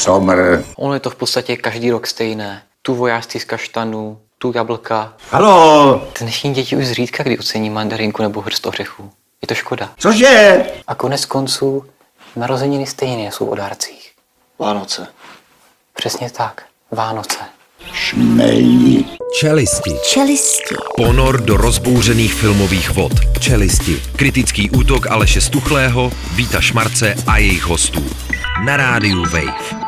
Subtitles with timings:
[0.00, 0.64] Somr.
[0.76, 2.62] Ono je to v podstatě každý rok stejné.
[2.82, 5.12] Tu vojářství z kaštanů, tu jablka.
[5.30, 9.10] Halo, Dnešní děti už zřídka kdy ocení mandarinku nebo hrst ořechů.
[9.42, 9.90] Je to škoda.
[9.98, 10.64] cože?
[10.86, 11.84] A konec konců
[12.36, 14.12] narozeniny stejně jsou o dárcích.
[14.58, 15.06] Vánoce.
[15.94, 16.64] Přesně tak.
[16.90, 17.38] Vánoce.
[17.92, 19.04] Šmej.
[19.40, 19.96] Čelisti.
[20.08, 20.74] Čelisti.
[20.96, 23.12] Ponor do rozbouřených filmových vod.
[23.40, 24.02] Čelisti.
[24.16, 28.04] Kritický útok Aleše Stuchlého, Víta Šmarce a jejich hostů.
[28.64, 29.79] Na rádiu Wave.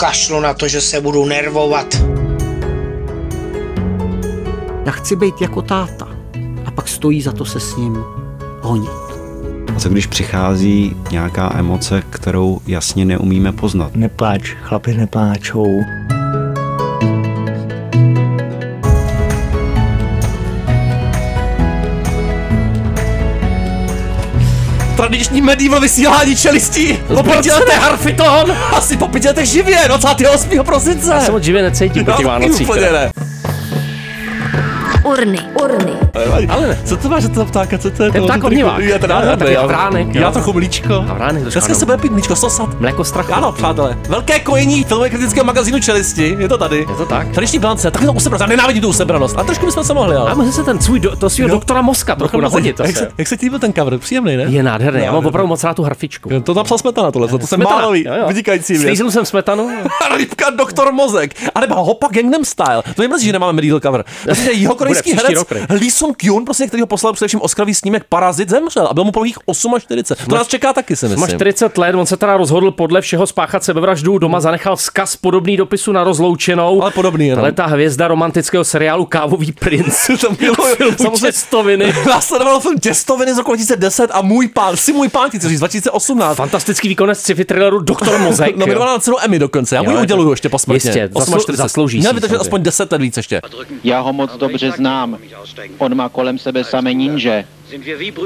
[0.00, 1.86] Kašlu na to, že se budu nervovat.
[4.86, 6.08] Já chci být jako táta.
[6.66, 7.98] A pak stojí za to se s ním
[8.60, 8.90] honit.
[9.76, 13.94] A co když přichází nějaká emoce, kterou jasně neumíme poznat?
[13.94, 15.80] Nepláč, chlapi nepláčou.
[25.30, 26.98] Tradiční medieval vysílání čelistí.
[27.14, 28.56] Po pěti letech harfiton.
[28.72, 30.64] Asi po pěti letech živě, 28.
[30.64, 31.10] prosince.
[31.10, 32.68] Já se moc živě necítím po těch No, Vánocích.
[32.68, 33.10] úplně ne.
[35.04, 35.38] Urny.
[35.64, 35.92] Urny.
[36.48, 38.10] Ale ne, co to máš za toho ptáka, co to je?
[38.10, 38.78] To je pták odněvák.
[38.78, 39.66] Je to Jo, nádherný, taky jo.
[39.68, 40.94] vránek, Já trochu mlíčko.
[41.08, 41.78] A vránek trošku, Dneska ano.
[41.78, 42.80] se bude pít mlíčko, sosat.
[42.80, 43.32] Mléko strachu.
[43.34, 43.98] Ano, přátelé.
[44.08, 46.36] Velké kojení filmové kritického magazínu Čelisti.
[46.38, 46.78] Je to tady.
[46.78, 47.28] Je to tak.
[47.28, 48.40] Tradiční bilance, taky to usebranost.
[48.40, 49.38] Já nenávidím tu usebranost.
[49.38, 50.30] A trošku bychom se mohli, ale.
[50.30, 51.54] A může se ten svůj, do, to svýho Jo.
[51.54, 52.80] doktora Mozka trochu nahodit.
[52.80, 53.10] jak, se, zase.
[53.18, 53.98] jak se ti líbil ten cover?
[53.98, 54.42] Příjemný, ne?
[54.42, 56.40] Je nádherný, já mám No, opravdu moc rád tu harfičku.
[56.40, 58.82] To napsal Smetana tohle, to jsem Smetana, málový, vynikající věc.
[58.82, 59.70] Slíznul jsem smetanu.
[60.16, 61.34] Rybka Doktor Mozek.
[61.54, 62.82] A nebo Hopa Gangnam Style.
[62.96, 64.04] To je mrzí, že nemáme medieval cover.
[64.24, 65.48] Prostě jeho korejský herec rok.
[65.70, 69.12] Lee Sung Kyun, prostě, který ho poslal především Oscarový snímek Parazit, zemřel a byl mu
[69.12, 69.38] pouhých
[69.78, 70.26] 48.
[70.30, 71.28] To nás čeká taky, si Má myslím.
[71.38, 75.92] 40 let, on se teda rozhodl podle všeho spáchat sebevraždu, doma zanechal vzkaz podobný dopisu
[75.92, 76.82] na rozloučenou.
[76.82, 77.42] Ale podobný jenom.
[77.44, 80.10] Ale ta hvězda romantického seriálu Kávový princ.
[80.20, 80.74] To miluju.
[80.76, 81.92] Filmu Samozřejmě- Těstoviny.
[82.08, 86.36] Následoval film Těstoviny z roku 2010 a Můj pán, si můj pán, co říct, 2018.
[86.36, 88.56] Fantastický výkonec sci-fi thrilleru Doktor Mozek.
[88.56, 89.74] Nominovaná na cenu Emmy dokonce.
[89.76, 90.88] Já mu ji uděluju ještě posmrtně.
[90.88, 91.56] Jistě, zaslu- 48.
[91.56, 92.38] zaslouží Měl si samozřejmě.
[92.38, 93.40] aspoň 10 let víc ještě.
[93.84, 95.18] Já ho moc dobře znám.
[95.78, 97.44] On má kolem sebe samé ninže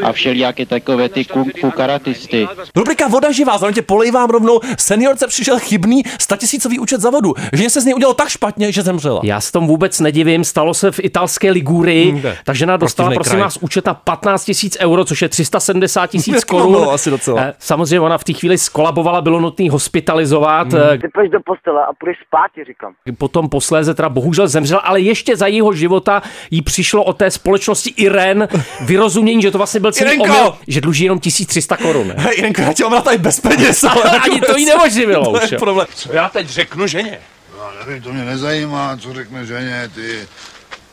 [0.05, 2.49] a všelijaké takové ty kung fu karatisty.
[2.77, 4.61] Rubrika Voda živá, zároveň tě polejvám rovnou.
[4.79, 7.35] Seniorce přišel chybný statisícový účet za vodu.
[7.53, 9.21] Že se z něj udělal tak špatně, že zemřela.
[9.25, 12.37] Já se tomu vůbec nedivím, stalo se v italské Ligurii, Hmm, ne.
[12.45, 13.43] ta žena dostala, Protivný prosím kraj.
[13.43, 16.73] vás, účeta 15 tisíc euro, což je 370 tisíc korun.
[16.73, 17.41] bylo asi docela.
[17.43, 20.73] Eh, Samozřejmě ona v té chvíli skolabovala, bylo nutné hospitalizovat.
[20.73, 20.83] Hmm.
[20.95, 22.93] eh, Ty půjdeš do postele a půjdeš spát, ti říkám.
[23.19, 27.91] Potom posléze teda bohužel zemřel, ale ještě za jeho života jí přišlo od té společnosti
[27.97, 28.49] Iren
[28.87, 30.25] vyrozumění, že to vlastně byl celý Irenko!
[30.39, 32.09] omyl, že dluží jenom 1300 korun.
[32.09, 32.15] ne?
[32.19, 35.55] Hej, Jirenko, já tě mám tady bez peněz, ale Ani to jí neoživilo To už.
[35.59, 35.87] problém.
[36.13, 37.19] Já teď řeknu ženě.
[37.59, 40.19] Já nevím, to mě nezajímá, co řekne ženě, ty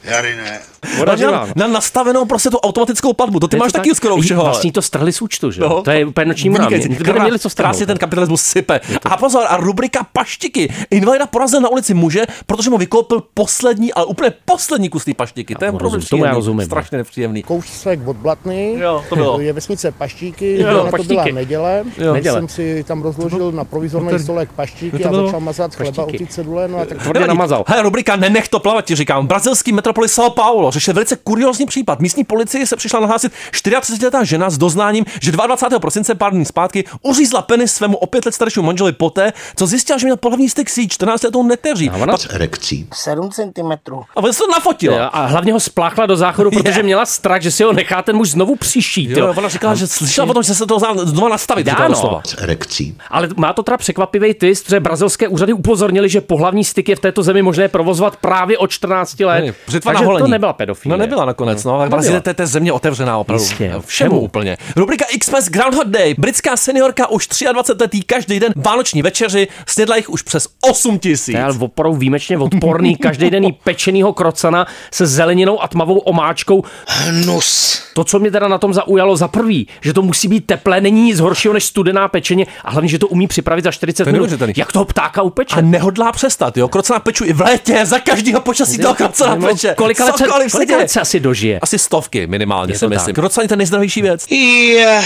[0.04, 0.60] Jarine.
[0.98, 1.48] Voda Na, no.
[1.56, 3.40] na, nastavenou prostě tu automatickou platbu.
[3.40, 3.98] To ty Je máš to taky tak?
[3.98, 4.44] skoro všeho.
[4.44, 5.62] Vlastně to strhli z účtu, že?
[5.62, 5.68] No.
[5.68, 5.82] jo?
[5.82, 7.70] To je úplně noční neměli co strhnout.
[7.72, 8.80] Krásně ten kapitalismus sype.
[9.06, 10.74] A pozor, a rubrika paštiky.
[10.92, 15.56] Invalida porazil na ulici muže, protože mu vykoupil poslední, ale úplně poslední kus té paštiky.
[15.56, 16.66] To je rozumím, tomu já rozumím.
[16.66, 17.44] Strašně nepříjemný.
[17.44, 19.40] Kousek od Blatny, Jo, to bylo.
[19.40, 21.14] je vesnice Paštíky, Jo, to paštíky.
[21.14, 21.84] byla neděle.
[21.98, 22.14] Jo.
[22.14, 22.40] Neděle.
[22.40, 26.26] jsem si tam rozložil na provizorný stolek paštíky to a bylo- začal mazat chleba u
[26.30, 27.64] cedule, no a tak Tvrdě namazal.
[27.68, 29.28] Hele, rubrika Nenech to plavat, ti říkám.
[29.28, 32.00] Brazilský metropolis São Paulo řešil velice kuriózní případ.
[32.00, 35.80] Místní policie se přišla nahlásit 34-letá žena s doznáním, že 22.
[35.80, 39.98] prosince pár dní zpátky uřízla penis svému o pět let staršímu manželovi poté, co zjistila,
[40.00, 41.90] že měl pohlavní styk s její 14 letou neteří.
[41.90, 42.88] A ona- Pak- Erekcí.
[42.94, 43.72] 7 cm.
[44.16, 44.98] A on se to nafotila.
[44.98, 46.84] Jo, A hlavně ho spláchla do záchodu, protože Je.
[46.84, 49.10] měla strach, že si ho nechá ten muž znovu příštít.
[49.10, 49.34] Jo, Jo.
[49.38, 51.64] ona říkala, že slyšela o tom, že se to dá znova nastavit.
[51.66, 51.94] Dá, říkala no.
[51.94, 52.22] doslova.
[52.38, 52.98] Erekcí.
[53.10, 57.00] Ale má to teda překvapivý twist, že brazilské úřady upozornili, že pohlavní styk je v
[57.00, 59.42] této zemi možné provozovat právě od 14 let.
[59.46, 60.24] Ne, Břitva na Takže holení.
[60.24, 60.92] to nebyla pedofilie.
[60.92, 61.72] No nebyla nakonec, no.
[61.72, 61.90] no Nebyla.
[61.98, 63.44] Brazílie to je- je země otevřená opravdu.
[63.44, 63.74] Jistě.
[63.86, 64.58] Všemu úplně.
[64.76, 66.16] Rubrika Xmas Groundhog Day.
[66.18, 71.36] Britská seniorka už 23 letý každý den vánoční večeři, snědla jich už přes 8 tisíc.
[71.36, 76.64] To je opravdu výjimečně odporný, každý den pečenýho krocana se zeleninou a tmavou omáčkou.
[76.88, 77.82] Hnus.
[77.94, 81.02] To, co mě teda na tom zaujalo za prvý, že to musí být teplé, není
[81.04, 84.30] nic horšího než studená pečeně a hlavně, že to umí připravit za 40 To minut.
[84.58, 85.56] Jak toho ptáka upeče?
[85.56, 86.68] A nehodlá přestat, jo.
[86.68, 89.78] Krocana peču i v létě, za každého počasí toho krocana No, peče.
[89.78, 90.88] Kolika let, se, kolika děje.
[90.88, 91.60] se asi dožije?
[91.60, 93.16] Asi stovky minimálně, Je si to myslím.
[93.16, 94.26] Krocani to je nejzdravější věc.
[94.32, 95.02] Je.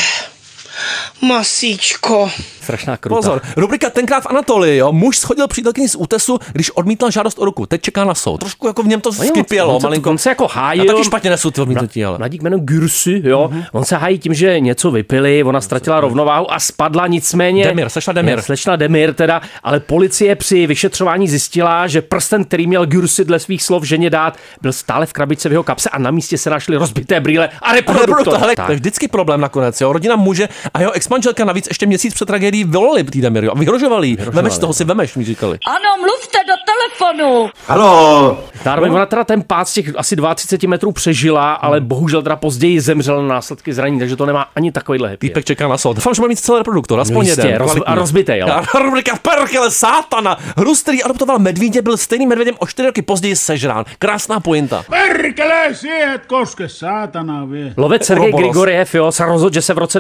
[1.22, 2.30] Masíčko.
[2.62, 3.16] Strašná kruta.
[3.16, 4.92] Pozor, rubrika tenkrát v Anatolii, jo.
[4.92, 7.66] Muž schodil přítelkyni z útesu, když odmítla žádost o ruku.
[7.66, 8.38] Teď čeká na soud.
[8.38, 10.10] Trošku jako v něm to On moc- skypělo, on se, malinko.
[10.10, 10.84] on se jako hájil.
[10.84, 12.18] A taky špatně nesu to odmítnutí, ale.
[12.18, 13.48] Mladík jméno Gürsy, jo.
[13.52, 13.60] Mhm.
[13.62, 13.66] Mm-hmm.
[13.72, 17.64] On se hájí tím, že něco vypili, ona ztratila rovnováhu a spadla nicméně.
[17.66, 18.36] Demir, slečna Demir.
[18.36, 23.40] Ne, Slečna Demir teda, ale policie při vyšetřování zjistila, že prsten, který měl Gürsy dle
[23.40, 26.50] svých slov ženě dát, byl stále v krabičce v jeho kapse a na místě se
[26.50, 28.10] našly rozbité brýle a reproduktor.
[28.10, 28.66] Reproduktor, hele, Tak.
[28.66, 29.94] to je vždycky problém nakonec, jo.
[29.94, 34.08] Rodina muže a jeho exmanželka navíc ještě měsíc před tragédií volali tý Demiru a vyhrožovali.
[34.08, 34.18] jí.
[34.32, 35.58] Vemeš toho si vemeš, mi říkali.
[35.68, 37.50] Ano, mluvte do telefonu.
[37.68, 38.40] Halo!
[38.64, 42.80] Zároveň ona teda ten pád z těch asi 32 metrů přežila, ale bohužel teda později
[42.82, 45.28] zemřela na následky zranění, takže to nemá ani takovýhle happy.
[45.28, 45.94] Týpek čeká na soud.
[45.94, 47.62] Doufám, že má mít celý reproduktor, aspoň No jistě, jeden.
[47.62, 48.52] roz- a rozbitej, ale.
[48.54, 50.38] A rubrika Perkele, sátana.
[50.58, 53.86] Rus, který adoptoval medvídě, byl stejným medvědem o čtyři roky později sežrán.
[54.00, 54.84] Krásná pointa.
[54.90, 57.74] Perkele, siihen koske, saatana vie.
[57.78, 58.34] Lovec Sergej.
[58.34, 60.00] Grigoriev jo, se rozhodl, že se v roce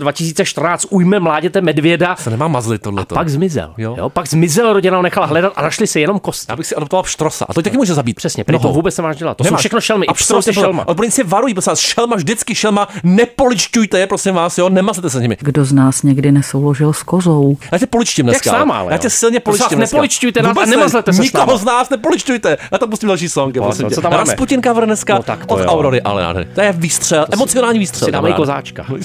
[0.55, 2.15] 2014 ujme mláděte medvěda.
[2.15, 3.15] Se nemá mazlit tohleto.
[3.15, 3.73] A pak zmizel.
[3.77, 3.95] Jo.
[3.97, 4.09] Jo.
[4.09, 6.45] pak zmizel, rodina ho nechala hledat a našli se jenom kosti.
[6.49, 7.45] Já bych si adoptoval pštrosa.
[7.49, 8.15] A to taky může zabít.
[8.15, 9.37] Přesně, prý to vůbec nemáš dělat.
[9.37, 9.59] To Nemáš.
[9.59, 10.07] jsou všechno šelmy.
[10.07, 10.87] A pštros je šelma.
[10.87, 15.21] Odborníci varují, prosím vás, šelma vždycky šelma, nepoličťujte je, prosím vás, jo, nemazlete se s
[15.21, 15.37] nimi.
[15.39, 17.57] Kdo z nás někdy nesouložil s kozou?
[17.71, 18.57] Já tě poličtím dneska.
[18.57, 20.75] Jak ale Já tě silně poličtím nepoličťujte nás a Vůbec ne.
[20.77, 22.57] nemazlete se s Nikoho z nás nepoličťujte.
[22.71, 23.55] Já tam pustím další song.
[23.57, 23.71] No?
[24.03, 25.59] Rasputin cover dneska No od.
[25.65, 26.51] Aurory, ale nádherný.
[26.55, 28.05] To je výstřel, emocionální výstřel.
[28.05, 28.85] si dáme kozáčka.
[28.89, 28.97] No.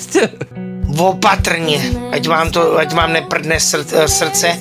[1.40, 1.80] Opatrně,
[2.12, 4.58] ať vám to, ať vám neprdne eh, srdce.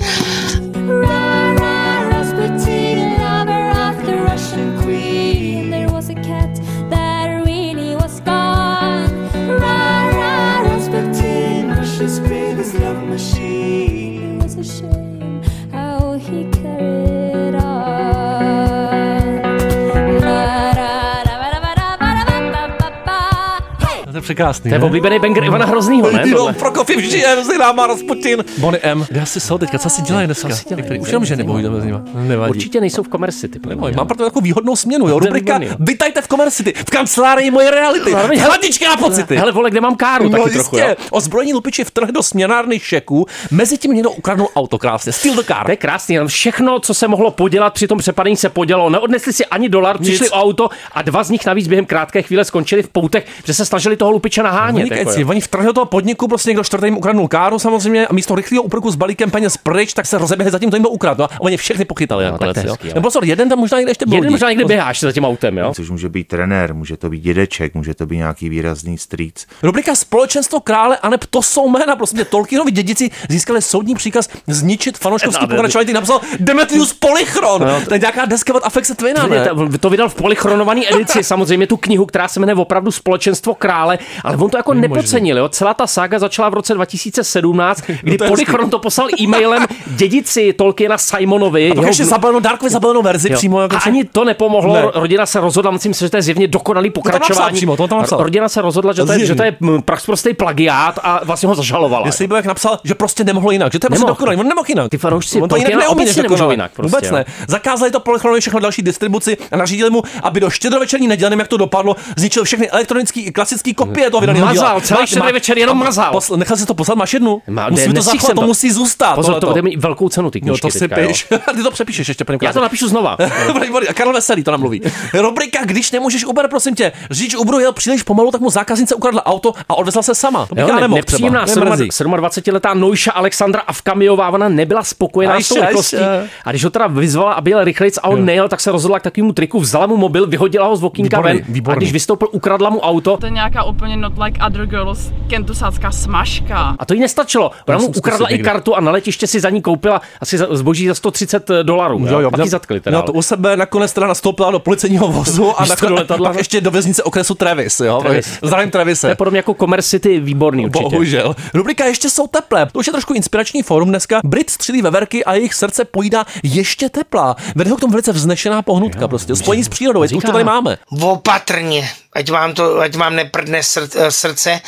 [24.33, 24.69] Překrásný.
[24.69, 26.23] To je oblíbený banger Ivana Hroznýho, ne?
[26.25, 26.53] Jo?
[26.59, 28.43] Prokofiev žije, rozhrá má Rasputin.
[28.57, 29.05] Bonnie M.
[29.09, 30.49] Kde asi jsou teďka, co si dělají dneska?
[30.49, 30.81] si dělají?
[30.81, 31.99] Některý- Už jenom ženy bohužel mezi nimi.
[32.13, 32.49] Nevadí.
[32.49, 33.59] Určitě nejsou v Commerce City.
[33.59, 35.19] podle Neboj, mám proto takovou výhodnou směnu, jo.
[35.19, 35.59] Rubrika.
[35.79, 38.11] Vítajte v Commerce City, v kancelárii moje reality.
[38.11, 39.35] Zároveň- Chladičky a pocity.
[39.35, 40.95] Hele, vole, kde mám káru, taky trochu, jo?
[41.11, 45.11] Ozbrojení lupiči vtrhli do směnárny šeků, mezi tím někdo ukradnul auto krásně.
[45.11, 45.65] Steal the car.
[45.65, 48.89] To je krásný, ale všechno, co se mohlo podělat při tom přepadení, se podělalo.
[48.89, 52.45] Neodnesli si ani dolar, přišli o auto a dva z nich navíc během krátké chvíle
[52.45, 54.92] skončili v poutech, že se snažili toho lupiče nahánět.
[54.92, 55.27] Jako, jo.
[55.27, 58.63] Oni vtrhli do toho podniku, prostě někdo čtvrtý jim ukradnul káru samozřejmě a místo rychlého
[58.63, 61.24] úprku s balíkem peněz pryč, tak se rozeběhli zatím, to jim to ukradl.
[61.24, 62.56] A oni všechny pochytali No, nakonec.
[62.56, 62.74] tak to je jo.
[62.74, 62.94] hezký, jo.
[62.95, 64.31] Nebo pozor, jeden tam možná někde ještě Jeden bloudí.
[64.31, 65.74] možná někde běhá ještě za tím autem, jo?
[65.75, 69.45] Což může být trenér, může to být dědeček, může to být nějaký výrazný strýc.
[69.63, 71.95] Rubrika Společenstvo krále, aneb to jsou jména.
[71.95, 77.62] Prostě Tolkienovi dědici získali soudní příkaz zničit fanouškovský No, pokračování, který napsal Demetrius Polychron.
[77.62, 79.45] No, to je nějaká deska od Afexe Twina, ne?
[79.50, 83.98] To, to vydal v polychronované edici, samozřejmě tu knihu, která se jmenuje opravdu Společenstvo krále,
[84.23, 84.95] ale on to jako Nemožný.
[84.95, 85.37] nepocenil.
[85.37, 85.49] Jo?
[85.49, 90.53] Celá ta saga začala v roce 2017, kdy to je Polychron to poslal e-mailem dědici
[90.53, 91.71] Tolkiena Simonovi.
[91.71, 92.05] A pak ještě
[92.39, 93.37] Darkovi zabalenou verzi Jo.
[93.37, 93.61] přímo.
[93.61, 94.81] Jako a ani to nepomohlo, Ne.
[94.93, 97.55] rodina se rozhodla, myslím si, že to je zjevně dokonalý napsal pokračování.
[97.55, 98.23] přímo, to tam napsal.
[98.23, 101.55] Rodina se rozhodla, že to je, že to je mm, prostý plagiát a vlastně ho
[101.55, 102.05] zažalovala.
[102.05, 104.13] Jestli by jak napsal, že prostě nemohlo jinak, že to je prostě Nemohl.
[104.19, 104.89] dokonalý, on nemohl jinak.
[104.89, 107.25] Ty fanoušci on to jinak neumí nemůžou jinak prostě, Vůbec ne.
[107.47, 111.57] Zakázali to Polychronovi všechno další distribuci a nařídili mu, aby do štědrovečerní neděle, jak to
[111.57, 114.63] dopadlo, zničil všechny elektronické i klasické kopie toho vydaného díla.
[114.63, 116.12] Mazal, celý Máš- má- večer jenom a mazal.
[116.12, 117.41] Posl, nechal si to poslat, máš jednu?
[117.47, 118.47] Má- musí ne, to zachovat, to to.
[118.47, 119.15] musí zůstat.
[119.15, 121.27] Pozor, to bude mít velkou cenu ty Jo, knížky to si píš.
[121.56, 123.18] Ty to přepíšeš ještě, Já to napíšu znova.
[123.94, 124.81] Karel Veselý to namluví.
[125.13, 126.91] Rubrika, když nemůžeš Uber, prosím tě.
[127.12, 130.45] Řidič Uberu jel příliš pomalu, tak mu zákaznice ukradla auto a odvezla se sama.
[130.45, 131.65] To bych Jo, já ne, nemohl nepříjemná třeba.
[131.65, 131.89] Mě mrzí.
[131.89, 135.97] 27-letá Nojša Alexandra Avkamiová, ona nebyla spokojená s tou rychlostí.
[136.45, 139.04] A když ho teda vyzvala, aby jel rychlejc a on nejel, tak se rozhodla k
[139.04, 142.80] takovému triku, vzala mu mobil, vyhodila ho z okýnka ven a když vystoupil, ukradla mu
[142.80, 143.18] auto.
[143.18, 146.76] To je nějaká úplně not like other girls kentusácká smažka.
[146.80, 147.52] A to jí nestačilo.
[147.68, 150.95] Ona mu ukradla i kartu a na letiště si za ní koupila asi zboží za
[150.95, 152.06] 130 dolarů.
[152.09, 153.02] Jo, jo, Pak ji zatkli teda.
[153.02, 156.30] To u sebe, nakonec teda nastoupila do policejního vozu a do nakonec, letadla.
[156.30, 157.80] pak ještě do věznice okresu Travis.
[157.80, 158.00] Jo?
[158.02, 158.40] Travis.
[158.44, 159.16] Zdravím To je Travise.
[159.16, 160.83] podobně jako Commerce City, výborný určitě.
[160.83, 161.36] Bohužel.
[161.54, 162.66] Rubrika Ještě jsou teplé.
[162.66, 164.19] To už je trošku inspirační fórum dneska.
[164.24, 167.36] Brit střílí veverky a jejich srdce pojídá ještě teplá.
[167.56, 169.07] Vede ho k tomu velice vznešená pohnutka.
[169.07, 169.36] prostě.
[169.36, 170.00] Spojení s přírodou.
[170.04, 170.78] Už to tady máme.
[171.02, 173.64] Opatrně, ať vám to, ať vám neprdne
[174.09, 174.61] srdce.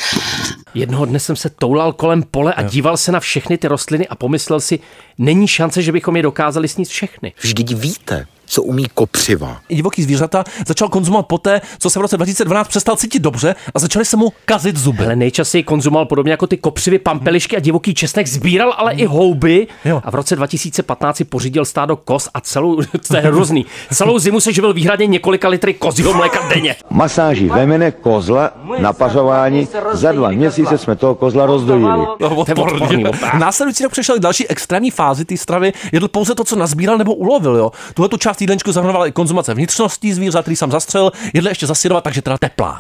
[0.74, 4.15] Jednoho dne jsem se toulal kolem pole a díval se na všechny ty rostliny a
[4.15, 4.79] pomyslel si,
[5.17, 7.34] není šance, že bychom je dokázali sníst všechny.
[7.41, 9.58] Vždyť víte, co umí kopřiva.
[9.70, 13.79] I divoký zvířata začal konzumovat poté, co se v roce 2012 přestal cítit dobře a
[13.79, 15.05] začaly se mu kazit zuby.
[15.05, 19.67] Ale nejčastěji konzumoval podobně jako ty kopřivy, pampelišky a divoký česnek, sbíral ale i houby
[19.86, 20.01] Jo.
[20.05, 24.39] a v roce 2015 si pořídil stádo kos a celou, to je hrozný, celou zimu
[24.39, 26.75] se živil výhradně několika litry kozího mléka denně.
[26.89, 29.67] Masáží vemene kozla na pařování.
[29.93, 32.08] Za dva měsíce jsme toho kozla rozdojili.
[32.20, 33.03] Odporný.
[33.39, 37.13] Následující rok přešel k další extrémní fázi té stravy, jedl pouze to, co nazbíral nebo
[37.13, 37.55] ulovil.
[37.55, 37.72] Jo.
[37.93, 42.03] Tuhle tu část jídelníčku zahrnovala i konzumace vnitřností zvířat, který sám zastřelil, jedl ještě zasirovat,
[42.03, 42.77] takže teda teplá.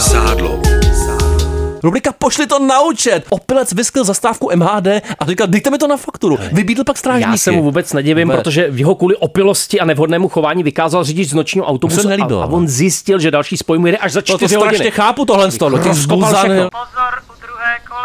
[0.00, 0.58] Sádlo.
[1.82, 3.24] Rubrika Pošli to na účet.
[3.30, 4.86] Opilec vyskl zastávku MHD
[5.18, 6.38] a říkal, dejte mi to na fakturu.
[6.52, 7.30] Vybídl pak strážníky.
[7.30, 8.40] Já se mu vůbec nedivím, Vůbec.
[8.42, 12.06] protože v jeho kvůli opilosti a nevhodnému chování vykázal řidič z nočního To autobusu se
[12.06, 14.54] a, nelíbilo, a on zjistil, že další spoj mu jede až za To, to čtyři
[14.54, 14.90] strašně hodiny.
[14.90, 15.78] chápu tohle z toho.
[15.78, 16.32] Ty Rozkopal
[17.76, 17.98] všechno.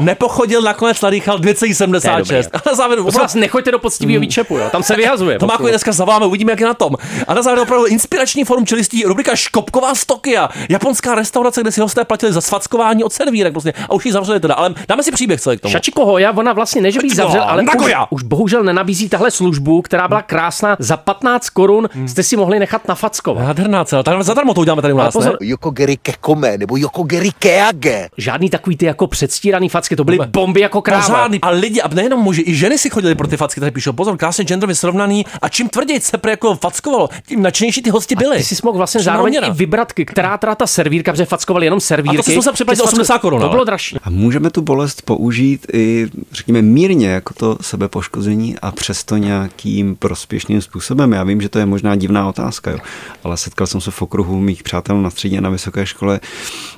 [0.00, 2.18] Nepochodil, nakonec nadýchal To je 2,76.
[2.18, 2.36] dobrý.
[2.52, 4.68] A na závěr Prosím vás, nechoďte do poctivého výčepu, jo.
[4.72, 5.38] tam se vyhazuje.
[5.38, 6.94] To má dneska zavoláme, uvidíme, jak je na tom.
[7.28, 10.48] A na závěr opravdu inspirační forum čelistí, rubrika Škopková z Tokia.
[10.68, 13.72] Japonská restaurace, kde si hosté platili za svackování od servírek prostě.
[13.88, 14.54] A už ji zavřeli teda.
[14.54, 15.72] Ale dáme si příběh celý k tomu.
[15.72, 20.08] Šačiko Hoja, ona vlastně než by zavřel, ale už, už bohužel nenabízí tahle službu, která
[20.08, 20.76] byla krásná.
[20.78, 23.44] Za 15 korun jste si mohli nechat nafackovat.
[23.46, 24.02] Nádherná celá.
[24.02, 25.46] Tak zadarmo to uděláme tady u Ale nás, pozor, ne?
[25.46, 28.08] Yokogeri kekome nebo Yokogeri keage.
[28.16, 31.02] žádný takový ty jako předstíraný facky, to byly bomby jako kráva.
[31.06, 31.38] Pořádný.
[31.42, 34.16] A lidi, a nejenom muži, i ženy si chodili pro ty facky, tady píšou, pozor,
[34.16, 35.26] krásně genderově srovnaný.
[35.42, 38.36] A čím tvrději se pre jako fackovalo, tím nadšenější ty hosti byli.
[38.36, 41.80] Ty si mohl vlastně Přímá zároveň i vybrat, která teda ta servírka, protože fackovali jenom
[41.80, 42.18] servírky.
[42.18, 43.96] A to Ty facko- 80 korun, To bylo dražší.
[44.02, 50.62] A můžeme tu bolest použít i, řekněme, mírně jako to sebepoškození a přesto nějakým prospěšným
[50.62, 51.12] způsobem.
[51.12, 52.78] Já vím, že to je možná divná otázka, jo,
[53.24, 56.20] ale setkal jsem se v okruhu mých přátel na střední a na vysoké škole,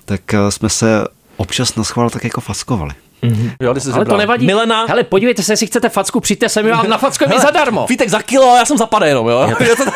[0.05, 1.05] tak eh, jsme se
[1.37, 2.95] občas na schvál tak jako faskovali.
[3.61, 4.19] Jo, ty jsi Ale to zebral.
[4.19, 4.47] nevadí.
[4.47, 7.87] Milena, Hele, podívejte se, jestli chcete facku, přijďte sem, já na facku je zadarmo.
[7.89, 9.53] Vítek za kilo, já jsem zapadl jenom, jo.
[9.61, 9.83] Je to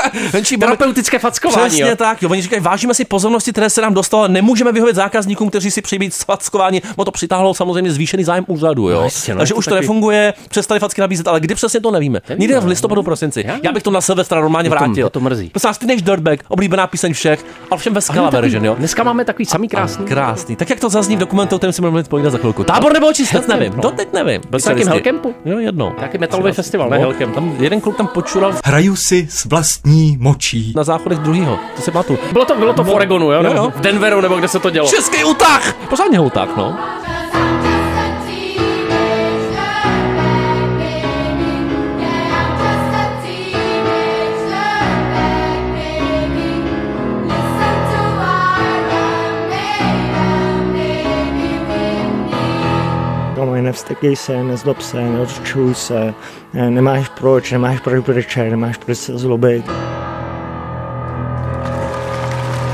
[0.32, 1.96] Menší Terapeutické fackování, Přesně jo.
[1.96, 2.28] tak, jo.
[2.30, 5.98] Oni říkají, vážíme si pozornosti, které se nám dostalo, nemůžeme vyhovět zákazníkům, kteří si přijí
[5.98, 6.82] být fackováni.
[6.98, 8.96] No to přitáhlo samozřejmě zvýšený zájem úřadu, jo.
[8.98, 11.80] No jasně, no, Takže to už to taky- nefunguje, přestali facky nabízet, ale kdy přesně
[11.80, 12.20] to nevíme.
[12.38, 13.44] Někde v listopadu, prosinci.
[13.62, 15.04] Já bych to na Silvestra normálně Mě to- vrátil.
[15.04, 15.50] mě to mrzí.
[15.64, 18.74] Vás, Teenage Dirtbag, oblíbená píseň všech, ale všem ve skala version, jo.
[18.78, 20.04] Dneska máme takový samý krásný.
[20.06, 20.56] Krásný.
[20.56, 22.59] Tak jak to zazní v dokumentu, o kterém si budeme mluvit povídat za chvilku.
[22.64, 23.72] Tábor nebo čistec, nevím.
[23.76, 23.82] no.
[23.82, 24.40] Doteď nevím.
[24.50, 24.92] Byl jsi na.
[24.92, 25.34] Hellcampu?
[25.44, 25.92] Jo, jednou.
[25.98, 27.34] Nějaký metalový festival, ne No, Hellcamp.
[27.34, 30.72] Tam jeden kluk tam počural Hraju si s vlastní močí.
[30.76, 31.58] na záchodech druhýho.
[31.76, 32.18] To si pamatuju.
[32.32, 32.92] Bylo to, bylo to v No.
[32.92, 33.32] Oregonu, jo?
[33.32, 33.72] Jo, Nebo jo.
[33.76, 34.88] V Denveru, nebo kde se to dělo?
[34.88, 35.74] Český utah!
[35.88, 36.78] Pořádně utah, no.
[53.40, 56.14] Tohle nevstekej se, nezlob se, nerozčuj se,
[56.54, 59.64] ne- nemáš proč, nemáš proč brečet, nemáš proč se zlobit.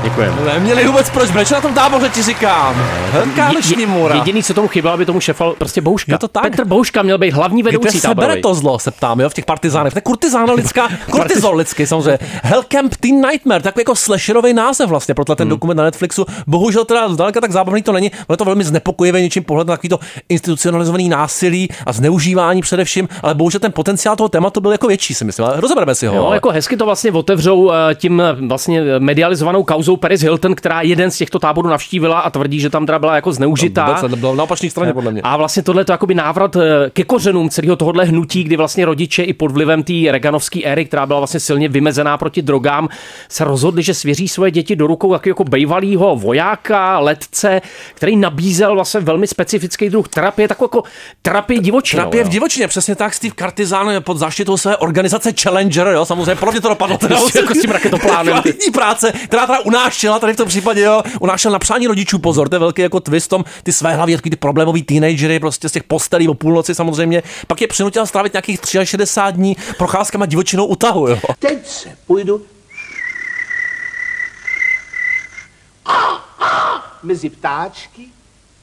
[0.03, 0.35] Děkujeme.
[0.53, 2.75] Neměli vůbec proč brečet na tom táboře, ti říkám.
[3.11, 4.15] Velká noční můra.
[4.15, 6.11] Jediný, co tomu chybělo, aby tomu šefal prostě Bouška.
[6.11, 6.43] Je to tak?
[6.43, 9.33] Petr Bouška měl být hlavní Kde vedoucí se bere to zlo, se ptám, jo, v
[9.33, 9.93] těch partizánech.
[9.93, 12.19] To je kurtizána lidská, kortizol lidský, samozřejmě.
[12.43, 15.49] Hellcamp Teen Nightmare, takový jako slasherový název vlastně pro ten Hmm.
[15.49, 16.25] dokument na Netflixu.
[16.47, 19.73] Bohužel teda zdaleka tak zábavný to není, ale je to velmi znepokojivé něčím pohled na
[19.73, 19.99] takový to
[20.29, 25.25] institucionalizovaný násilí a zneužívání především, ale bohužel ten potenciál toho tématu byl jako větší, si
[25.25, 25.45] myslím.
[25.45, 26.15] Ale rozebereme si ho.
[26.15, 30.55] Jo, ale- jako hezky to vlastně otevřou eh, tím eh, vlastně medializovanou kauzou Paris Hilton,
[30.55, 33.85] která jeden z těchto táborů navštívila a tvrdí, že tam teda byla jako zneužitá.
[33.85, 35.21] Vůbec to bylo na opačné straně, podle mě.
[35.21, 38.85] A vlastně tohle je to jakoby návrat eh, ke kořenům celého tohohle hnutí, kdy vlastně
[38.85, 42.89] rodiče i pod vlivem té Reaganovské éry, která byla vlastně silně vymezená proti drogám,
[43.29, 47.61] se rozhodli, že svěří svoje děti do rukou taky jako bejvalýho vojáka, letce,
[47.93, 50.83] který nabízel vlastně velmi specifický druh terapie, takovou jako
[51.21, 52.01] terapii divočinou.
[52.01, 53.13] Terapie v divočině, přesně tak.
[53.13, 56.97] Steve Cartizan je pod záštitou své organizace Challenger, jo, samozřejmě podobně to dopadlo.
[56.97, 58.41] Teda, Jako s tím raketoplánem.
[58.73, 62.55] Práce, která teda unášela tady v tom případě, jo, unášel na přání rodičů, pozor, to
[62.55, 65.83] je velký jako twist tom, ty své hlavy, takový ty problémový teenagery, prostě z těch
[65.83, 71.07] postelí o půlnoci samozřejmě, pak je přinutil strávit nějakých 63 dní procházkama divočinou u tahu,
[71.07, 71.19] jo.
[71.39, 72.45] Teď se půjdu
[77.03, 78.01] mezi ptáčky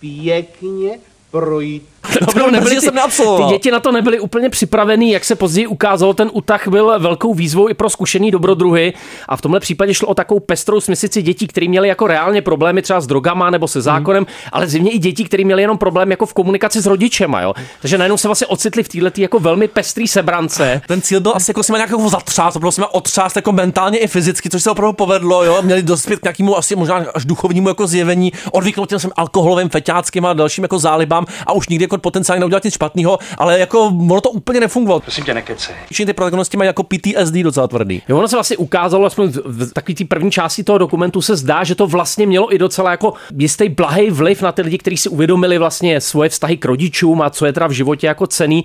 [0.00, 0.98] pěkně
[1.30, 1.88] projít.
[2.28, 3.48] Opravdu nebyli, jsem neabsolvoval.
[3.48, 7.34] ty děti na to nebyly úplně připravený, jak se později ukázalo, ten útah byl velkou
[7.34, 8.92] výzvou i pro zkušený dobrodruhy
[9.28, 12.82] a v tomhle případě šlo o takovou pestrou smysici dětí, které měly jako reálně problémy
[12.82, 14.32] třeba s drogama nebo se zákonem, Mhm.
[14.52, 17.54] ale zřejmě i děti, které měly jenom problém jako v komunikaci s rodičema, jo.
[17.80, 20.80] Takže najednou se vlastně ocitli v této jako velmi pestrý sebrance.
[20.88, 24.06] Ten cíl byl asi jako si nějak jako zatřást, opravdu jsme otřást jako mentálně i
[24.06, 25.58] fyzicky, což se opravdu povedlo, jo.
[25.62, 30.26] Měli dospět k nějakému asi možná až duchovnímu jako zjevení, odvyknout těm svým alkoholovým feťáckým
[30.26, 34.20] a dalším jako zálibám a už nikdy jako potenciálně neudělat nic špatného, ale jako ono
[34.20, 35.00] to úplně nefungovalo.
[35.00, 35.74] Prosím tě, nekecej.
[35.90, 38.02] Všichni ty protagonisti mají jako PTSD docela tvrdý.
[38.08, 41.36] Jo, ono se vlastně ukázalo, aspoň v- v takové té první části toho dokumentu se
[41.36, 44.96] zdá, že to vlastně mělo i docela jako jistý blahý vliv na ty lidi, kteří
[44.96, 48.64] si uvědomili vlastně svoje vztahy k rodičům a co je teda v životě jako cený,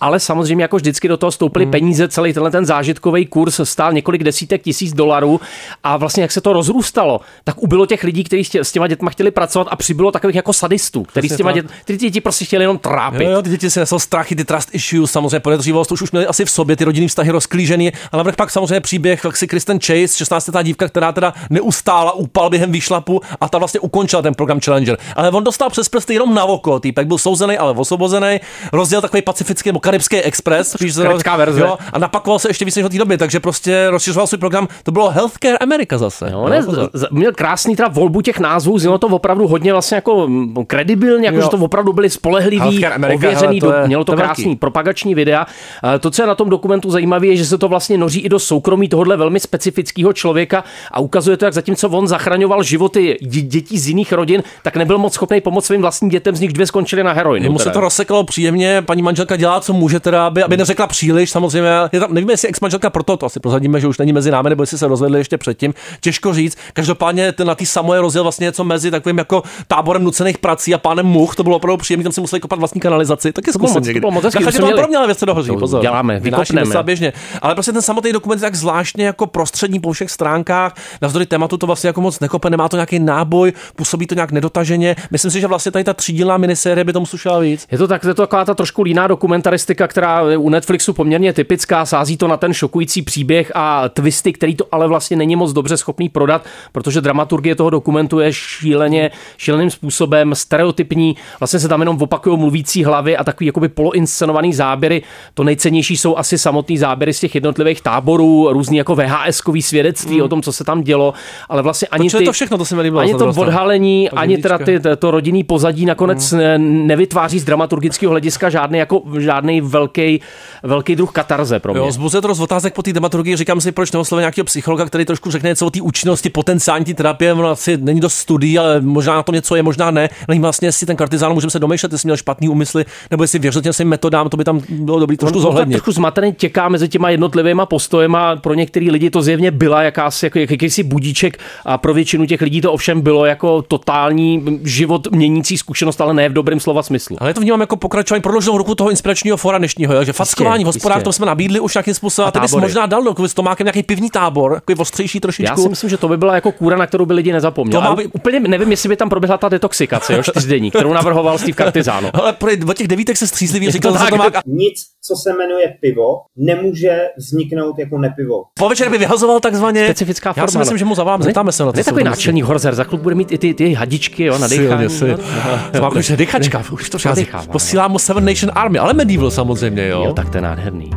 [0.00, 1.72] ale samozřejmě jako vždycky do toho stoupily hmm.
[1.72, 5.40] peníze, celý tenhle ten zážitkový kurz stál několik desítek tisíc dolarů
[5.84, 8.86] a vlastně jak se to rozrůstalo, tak ubylo těch lidí, kteří s tě- s těma
[8.86, 11.62] dětma chtěli pracovat a přibylo takových jako sadistů, kteří s těma tak.
[11.62, 13.20] dět, ty děti prostě chtěli jenom trápit.
[13.24, 16.26] Jo, jo, ty děti si nesou strachy, ty trust issues, samozřejmě podezřivost, už, už měli
[16.26, 19.78] asi v sobě ty rodinný vztahy rozklížený, ale navrch pak samozřejmě příběh, jak si Kristen
[19.80, 24.60] Chase, 16 dívka, která teda neustála, upal během výšlapu a ta vlastně ukončila ten program
[24.60, 24.98] Challenger.
[25.16, 28.40] Ale on dostal přes prsty jenom na oko, týpek byl souzený, ale osvobozený,
[28.72, 31.60] rozdělil takový pacifický nebo karibský express, spíš Karibská verze.
[31.60, 34.68] Jo, a napakoval se ještě víc než od té doby, takže prostě rozšiřoval svůj program.
[34.82, 36.28] To bylo Healthcare America zase.
[36.32, 36.90] Jo, ne, pozor.
[36.92, 41.26] z- měl krásný teda volbu těch názvů, znělo to opravdu hodně vlastně jako mm, kredibilně,
[41.26, 41.42] jako Jo.
[41.42, 44.18] že to opravdu byli spolehlivý, Healthcare America, ověřený, hele, to do, je- mělo to to
[44.20, 44.58] je krásný velký.
[44.58, 45.46] propagační videa.
[45.94, 48.28] Eh, To, co je na tom dokumentu zajímavé, je, že se to vlastně noří i
[48.28, 53.46] do soukromí tohohle velmi specifického člověka a ukazuje to, jak zatímco on zachraňoval životy dě-
[53.48, 56.66] dětí z jiných rodin, tak nebyl moc schopný pomoct svým vlastním dětem, z nich dvě
[56.66, 57.44] skončily na heroinu.
[57.44, 61.30] Jemu se to rozseklo příjemně, paní manželka dělá, co může teda, aby, aby neřekla příliš,
[61.30, 61.70] samozřejmě.
[61.92, 64.62] Je tam, nevím, jestli ex-manželka proto, to asi prozradíme, že už není mezi námi, nebo
[64.62, 65.74] jestli se rozvedli ještě předtím.
[66.00, 66.58] Těžko říct.
[66.72, 70.78] Každopádně ten, na té samoje rozjel vlastně něco mezi takovým jako táborem nucených prací a
[70.78, 71.34] pánem much.
[71.34, 73.32] To bylo opravdu příjemné, tam si museli kopat vlastní kanalizaci.
[73.32, 74.00] To bylo zkusím moc- to někdy.
[74.00, 74.74] bylo moc hezký, to měli.
[74.74, 75.50] podobně, ale věc se dohoří.
[75.58, 75.82] Pozor.
[75.82, 76.82] děláme, vykopneme.
[76.82, 77.12] běžně.
[77.42, 80.74] Ale prostě ten samotný dokument je tak zvláštně jako prostřední po všech stránkách.
[81.02, 84.96] Navzdory tématu to vlastně jako moc nekope, nemá to nějaký náboj, působí to nějak nedotaženě.
[85.10, 87.66] Myslím si, že vlastně tady ta třídílná minisérie by tomu slušela víc.
[87.70, 91.32] Je to tak, je to taková ta trošku líná dokumentaristika, která je u Netflixu poměrně
[91.32, 95.52] typická, sází to na ten šokující příběh a twisty, který to ale vlastně není moc
[95.52, 101.80] dobře schopný prodat, protože dramaturgie toho dokumentu je šíleně, šíleným způsobem stereotypní, vlastně se tam
[101.80, 105.02] jenom opakují mluvící hlavy a takový jakoby poloinscenovaný záběry.
[105.34, 110.22] To nejcennější jsou asi samotný záběry z těch jednotlivých táborů, různý jako VHS-kový svědectví Mm.
[110.22, 111.14] o tom, co se tam dělo,
[111.48, 114.38] ale vlastně ani Točili ty, to všechno, to se mi líbilo, ani to odhalení, ani
[114.38, 116.86] teda ty, to rodinný pozadí nakonec mm.
[116.86, 120.20] nevytváří z dramaturgického hlediska žádný jako žádný velký,
[120.62, 121.80] velký druh katarze pro mě.
[121.80, 123.36] Jo, to dost otázek po té dramaturgii.
[123.36, 126.94] Říkám si, proč neoslovit nějakého psychologa, který trošku řekne něco o té účinnosti, potenciální té
[126.94, 127.32] terapie.
[127.32, 130.08] Ono asi není dost studií, ale možná na tom něco je, možná ne.
[130.28, 133.62] Nevím vlastně, jestli ten kartizán můžeme se domýšlet, jestli měl špatný úmysly, nebo jestli věřil
[133.62, 135.74] těm svým metodám, to by tam bylo dobrý trošku zohlednit.
[135.74, 138.36] trošku zmatený těká mezi těma jednotlivými postojema.
[138.36, 142.40] Pro některý lidi to zjevně byla jakási, jako, jak, jakýsi budíček a pro většinu těch
[142.40, 147.16] lidí to ovšem bylo jako totální život měnící zkušenost, ale ne v dobrém slova smyslu.
[147.20, 150.04] Ale já to vnímám jako pokračování prodlouženou ruku toho inspiračního fora dnešního, jo?
[150.04, 150.88] že fackování jistě.
[151.04, 152.26] to jsme nabídli už nějakým způsobem.
[152.34, 155.60] A A ty možná dal do s Tomákem nějaký pivní tábor, takový ostřejší trošičku.
[155.60, 157.82] Já si myslím, že to by byla jako kůra, na kterou by lidi nezapomněli.
[157.84, 161.54] To má Úplně nevím, jestli by tam proběhla ta detoxikace, jo, čtyřdenní, kterou navrhoval Steve
[161.54, 162.10] Cartizano.
[162.22, 165.32] Ale pro o těch devítek se střízlivý Je to říkal, tak, a Nic, co se
[165.32, 168.42] jmenuje pivo, nemůže vzniknout jako nepivo.
[168.58, 169.84] po večer by vyhazoval takzvaně.
[169.84, 170.42] Specifická forma.
[170.44, 171.76] Já si myslím, že mu zavolám, Ne- zeptáme se na to.
[171.76, 174.48] Ne co takový náčelník Horzer, za klub bude mít i ty, ty hadičky, jo, na
[174.48, 174.90] dechání.
[174.90, 175.16] silně.
[175.16, 175.58] no.
[175.72, 177.52] To má už dechačka, už to no.
[177.52, 180.04] Posílám mu Seven Nation Army, ale Medieval samozřejmě, jo.
[180.04, 180.90] Jo, tak to je nádherný.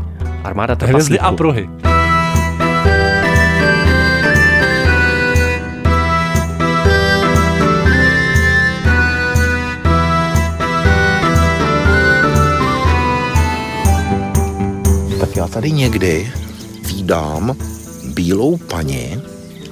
[0.44, 1.36] Armáda Hvězdy a trpaslíků.
[1.38, 1.93] pruhy.
[15.36, 16.32] Já tady někdy
[16.86, 17.58] vídám
[18.04, 19.22] bílou paní,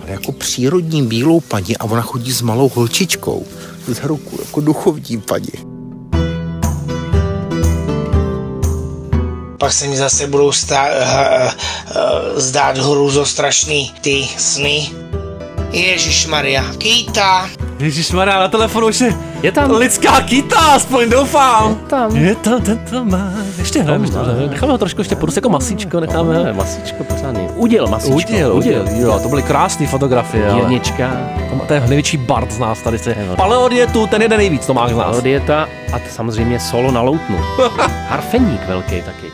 [0.01, 3.45] ale jako přírodní bílou paní a ona chodí s malou holčičkou
[3.87, 5.71] za ruku, jako duchovní paní.
[9.57, 11.51] Pak se mi zase budou stá, uh,
[11.95, 14.89] uh, zdát hruzostrašný ty sny.
[15.71, 17.49] Ježíš Maria, Kýta.
[17.81, 21.69] Ježíš Maria, na telefonu už je, je tam lidská kyta, aspoň doufám.
[21.69, 22.15] Je tam.
[22.15, 23.31] Je to, tento má.
[23.57, 24.47] Ještě hrajeme, ještě hrajeme.
[24.47, 26.43] necháme ho trošku ještě půjdu jako masíčko, necháme.
[26.43, 27.47] Ne, masíčko pořádný.
[27.55, 28.17] Uděl masíčko.
[28.17, 30.51] Udil, udil, jo, to byly krásné fotografie.
[30.53, 31.11] Dírnička.
[31.49, 32.99] To, to je největší bard z nás tady.
[32.99, 33.15] Se.
[33.35, 35.21] Paleodietu, ten jeden nejvíc, to má z nás.
[35.21, 37.37] Dieta a samozřejmě solo na loutnu.
[38.09, 39.27] Harfeník velký taky.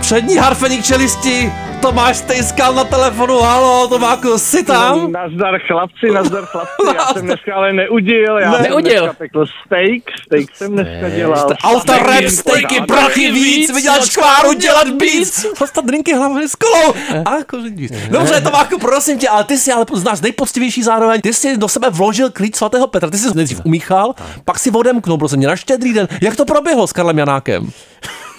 [0.00, 1.52] Přední harfeník čelisti,
[1.84, 5.12] Tomáš Stejskal na telefonu, halo, Tomáku, jsi tam?
[5.12, 9.02] Nazdar chlapci, nazdar chlapci, já jsem dneska ale neudil, já Ne- jsem Neudil.
[9.02, 11.50] dneska pekl steak, steak jsem dneska dělal.
[11.64, 12.86] Auta rap, Steak, stejky, pořád.
[12.86, 15.46] prachy víc, vydělat škváru, dělat víc.
[15.60, 16.94] Dostat drinky hlavně s kolou.
[17.26, 17.92] A koření víc.
[18.10, 21.20] Dobře, Tomáku, prosím tě, ale ty jsi ale z nás nejpoctivější zároveň.
[21.20, 23.10] Ty jsi do sebe vložil klíč svatého Petra.
[23.10, 26.08] Ty jsi nejdřív umíchal, pak si odemknul, prosím mě, na štědrý den.
[26.20, 27.70] Jak to proběhlo s Karlem Janákem?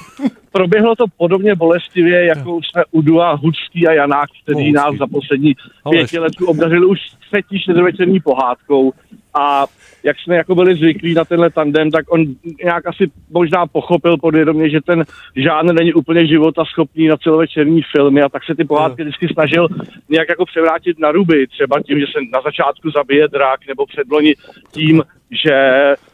[0.51, 4.73] Proběhlo to podobně bolestivě, jako jsme Udua, Hudský a Janák, kteří Hudský.
[4.73, 5.55] nás za poslední
[5.89, 6.99] pěti letů obdařili už
[7.29, 8.93] třetí čtvrtvečerní pohádkou.
[9.35, 9.65] a
[10.03, 12.25] jak jsme jako byli zvyklí na tenhle tandem, tak on
[12.63, 18.21] nějak asi možná pochopil podvědomě, že ten žánr není úplně života schopný na celovečerní filmy.
[18.21, 19.67] A tak se ty pohádky vždycky snažil
[20.09, 24.35] nějak jako převrátit na ruby, třeba tím, že se na začátku zabije drak, nebo předloni
[24.71, 25.55] tím, že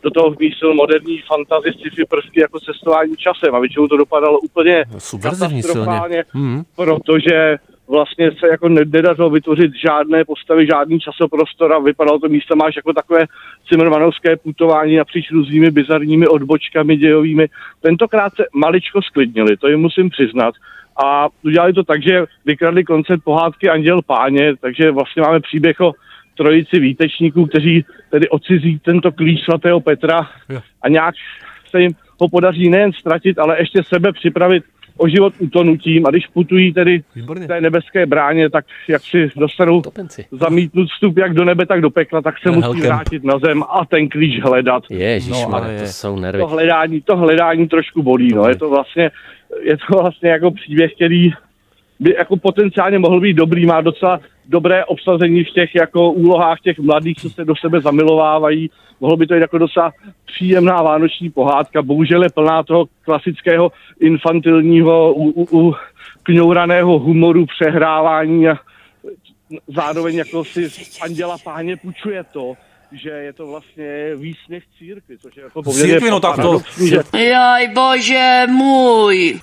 [0.04, 4.84] do toho vmísil moderní fantasy sci-fi prvky jako cestování časem a většinou to dopadalo úplně
[4.97, 5.74] Subverzivní silně.
[5.86, 6.63] katastrofálně, Mhm.
[6.76, 7.56] protože
[7.88, 12.76] vlastně se jako ne- nedařilo vytvořit žádné postavy, žádný časoprostor a vypadalo to místa máš
[12.76, 13.26] jako takové
[13.67, 17.47] Cimrmanovské putování napříč různými bizarními odbočkami dějovými.
[17.82, 20.56] Tentokrát se maličko sklidnili, to jim musím přiznat.
[21.06, 25.93] A udělali to tak, že vykradli koncept pohádky Anděl páně, takže vlastně máme příběh o
[26.38, 30.30] trojici výtečníků, kteří tedy odcizí tento klíč svatého Petra
[30.82, 31.15] a nějak
[31.70, 31.91] se jim
[32.22, 34.63] ho podaří nejen ztratit, ale ještě sebe připravit
[34.98, 39.82] o život utonutím a když putují tedy v té nebeské bráně, tak jak si dostanou
[40.32, 42.86] zamítnut vstup jak do nebe, tak do pekla, tak se je musí Hellcamp.
[42.86, 44.84] vrátit na zem a ten klíč hledat.
[44.89, 46.39] Ježíš, No, ale to jsou nervy.
[46.41, 48.48] to hledání, to hledání trošku bolí, no.
[48.50, 49.12] Je to vlastně,
[49.63, 51.32] je to vlastně jako příběh, který
[52.02, 56.80] by jako potenciálně mohl být dobrý, má docela dobré obsazení v těch jako úlohách těch
[56.80, 58.70] mladých, co se do sebe zamilovávají.
[59.00, 59.94] Mohlo by to být jako docela
[60.26, 61.82] příjemná vánoční pohádka.
[61.82, 65.76] Bohužel je plná toho klasického infantilního, u, u, u
[66.24, 68.58] kňouraného humoru, přehrávání a
[69.68, 70.70] zároveň jako si
[71.02, 72.54] anděla páně půjčuje to,
[72.91, 76.97] že je to vlastně výsměch církvi, což je jako poměrně Církvi, no tak to- že
[77.17, 79.39] Jaj, bože můj.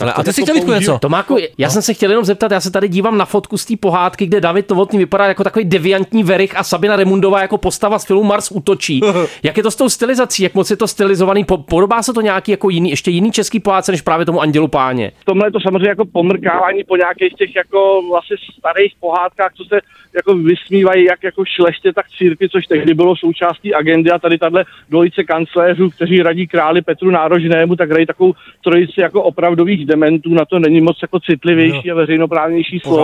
[0.00, 0.98] Ale, a ty si chtěl Vítku, něco?
[0.98, 3.76] Tomáku, já jsem se chtěl jenom zeptat, já se tady dívám na fotku z té
[3.76, 8.06] pohádky, kde David Novotný vypadá jako takový deviantní verich a Sabina Remundová jako postava z
[8.06, 9.00] filmu Mars útočí.
[9.42, 10.42] Jak je to s tou stylizací?
[10.42, 11.44] Jak moc je to stylizovaný?
[11.44, 14.68] Po- Podobá se to nějaký jako jiný, ještě jiný český pohádce, než právě tomu Andělu
[14.68, 15.12] páně?
[15.20, 19.64] v tomhle je to samozřejmě jako pomrkávání po nějakých těch jako vlastně starých pohádkách, co
[19.64, 19.80] se
[20.16, 24.64] jako vysmívají jak jako šleště, tak církvi, což tehdy bylo součástí agendy a tady tahle
[24.90, 30.44] dvojice kancléřů, kteří radí králi Petru Nárožnému, tak hrají takovou trojici jako opravdových dementů, na
[30.44, 32.96] to není moc jako citlivější a veřejnoprávnější slovo.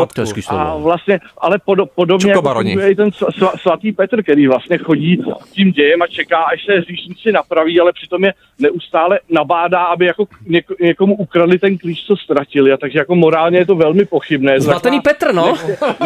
[0.60, 2.42] A vlastně, ale pod, podobně jako
[2.90, 7.32] i ten sva- svatý Petr, který vlastně chodí tím dějem a čeká, až se hříšníci
[7.32, 12.72] napraví, ale přitom je neustále nabádá, aby jako něk- někomu ukradli ten klíč, co ztratili.
[12.72, 14.60] A takže jako morálně je to velmi pochybné.
[14.60, 15.54] Zmatený Petr, no.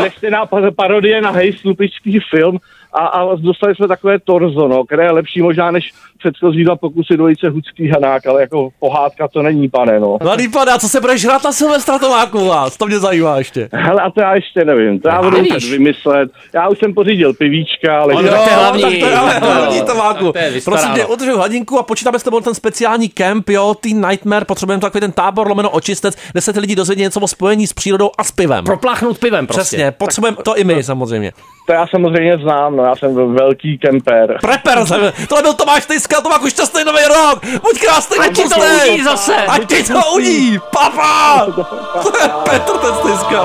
[0.03, 2.59] Nechtěná pa- parodie na hej slupičský film
[2.92, 7.16] a, a dostali jsme takové torzo, no, které je lepší možná než předchozí dva pokusy
[7.16, 10.18] dvojice Hudský Hanák, ale jako pohádka to není, pane, no.
[10.22, 12.76] Mladý pane, a co se budeš hrát na Silvestra Tomáku vás?
[12.76, 13.68] To mě zajímá ještě.
[13.72, 16.30] Hele, a to já ještě nevím, to já budu muset vymyslet.
[16.54, 18.14] Já už jsem pořídil pivíčka, ale...
[18.14, 18.82] Ale tak to je hlavní.
[18.82, 19.87] Tak to je ale hlavní, No.
[19.87, 20.32] Tomáku.
[20.32, 20.52] to je.
[20.64, 24.80] Prosím tě, udržuj hladinku a počítáme s tebou ten speciální kemp, jo, ty Nightmare, potřebujeme
[24.80, 28.11] takový ten tábor lomeno očistec, kde se ty lidi dozvědí něco o spojení s přírodou
[28.18, 28.64] a s pivem.
[28.64, 29.61] Propláchnout pivem prostě.
[29.62, 31.32] Přesně, potřebujeme to i my samozřejmě.
[31.66, 34.38] To já samozřejmě znám, no, já jsem velký kemper.
[34.40, 34.78] Prepper,
[35.28, 39.33] tohle byl Tomáš Tejska, Tomáku, šťastný nový rok, buď krásný, Ať ti to udí zase.
[39.33, 41.48] Ať ti to udí, papa!
[42.03, 43.40] To je Petr ten Tejska.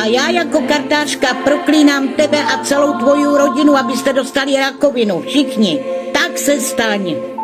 [0.00, 5.22] A já jako kartářka proklínám tebe a celou tvoji rodinu, abyste dostali rakovinu.
[5.28, 5.84] Všichni.
[6.12, 7.35] Tak se staň.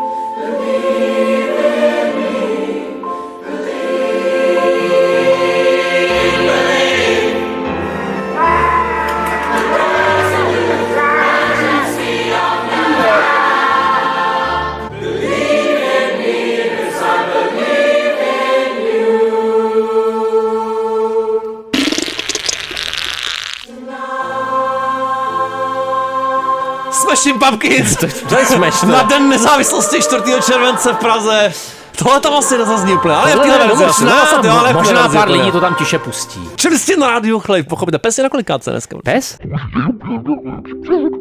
[27.12, 27.96] Smashing Pumpkins.
[28.28, 30.22] To je smash, Na den nezávislosti 4.
[30.46, 31.52] července v Praze.
[31.98, 34.04] Tohle tam asi nezazní úplně, ale Tohle v téhle ne, verzi asi.
[34.04, 36.40] možná, asi, jo, ale možná pár lidí to tam tiše pustí.
[36.56, 37.98] Čili jste na rádiu chlej, pochopíte.
[37.98, 38.96] Pes je na kolikáce dneska.
[39.04, 39.38] Pes?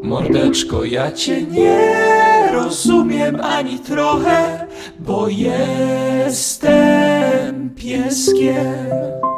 [0.04, 1.91] Mordeczko, ja cię nie
[2.54, 4.67] rozumiem ani trochę,
[4.99, 5.27] bo
[6.27, 6.69] jestem
[7.75, 9.30] pieskiem.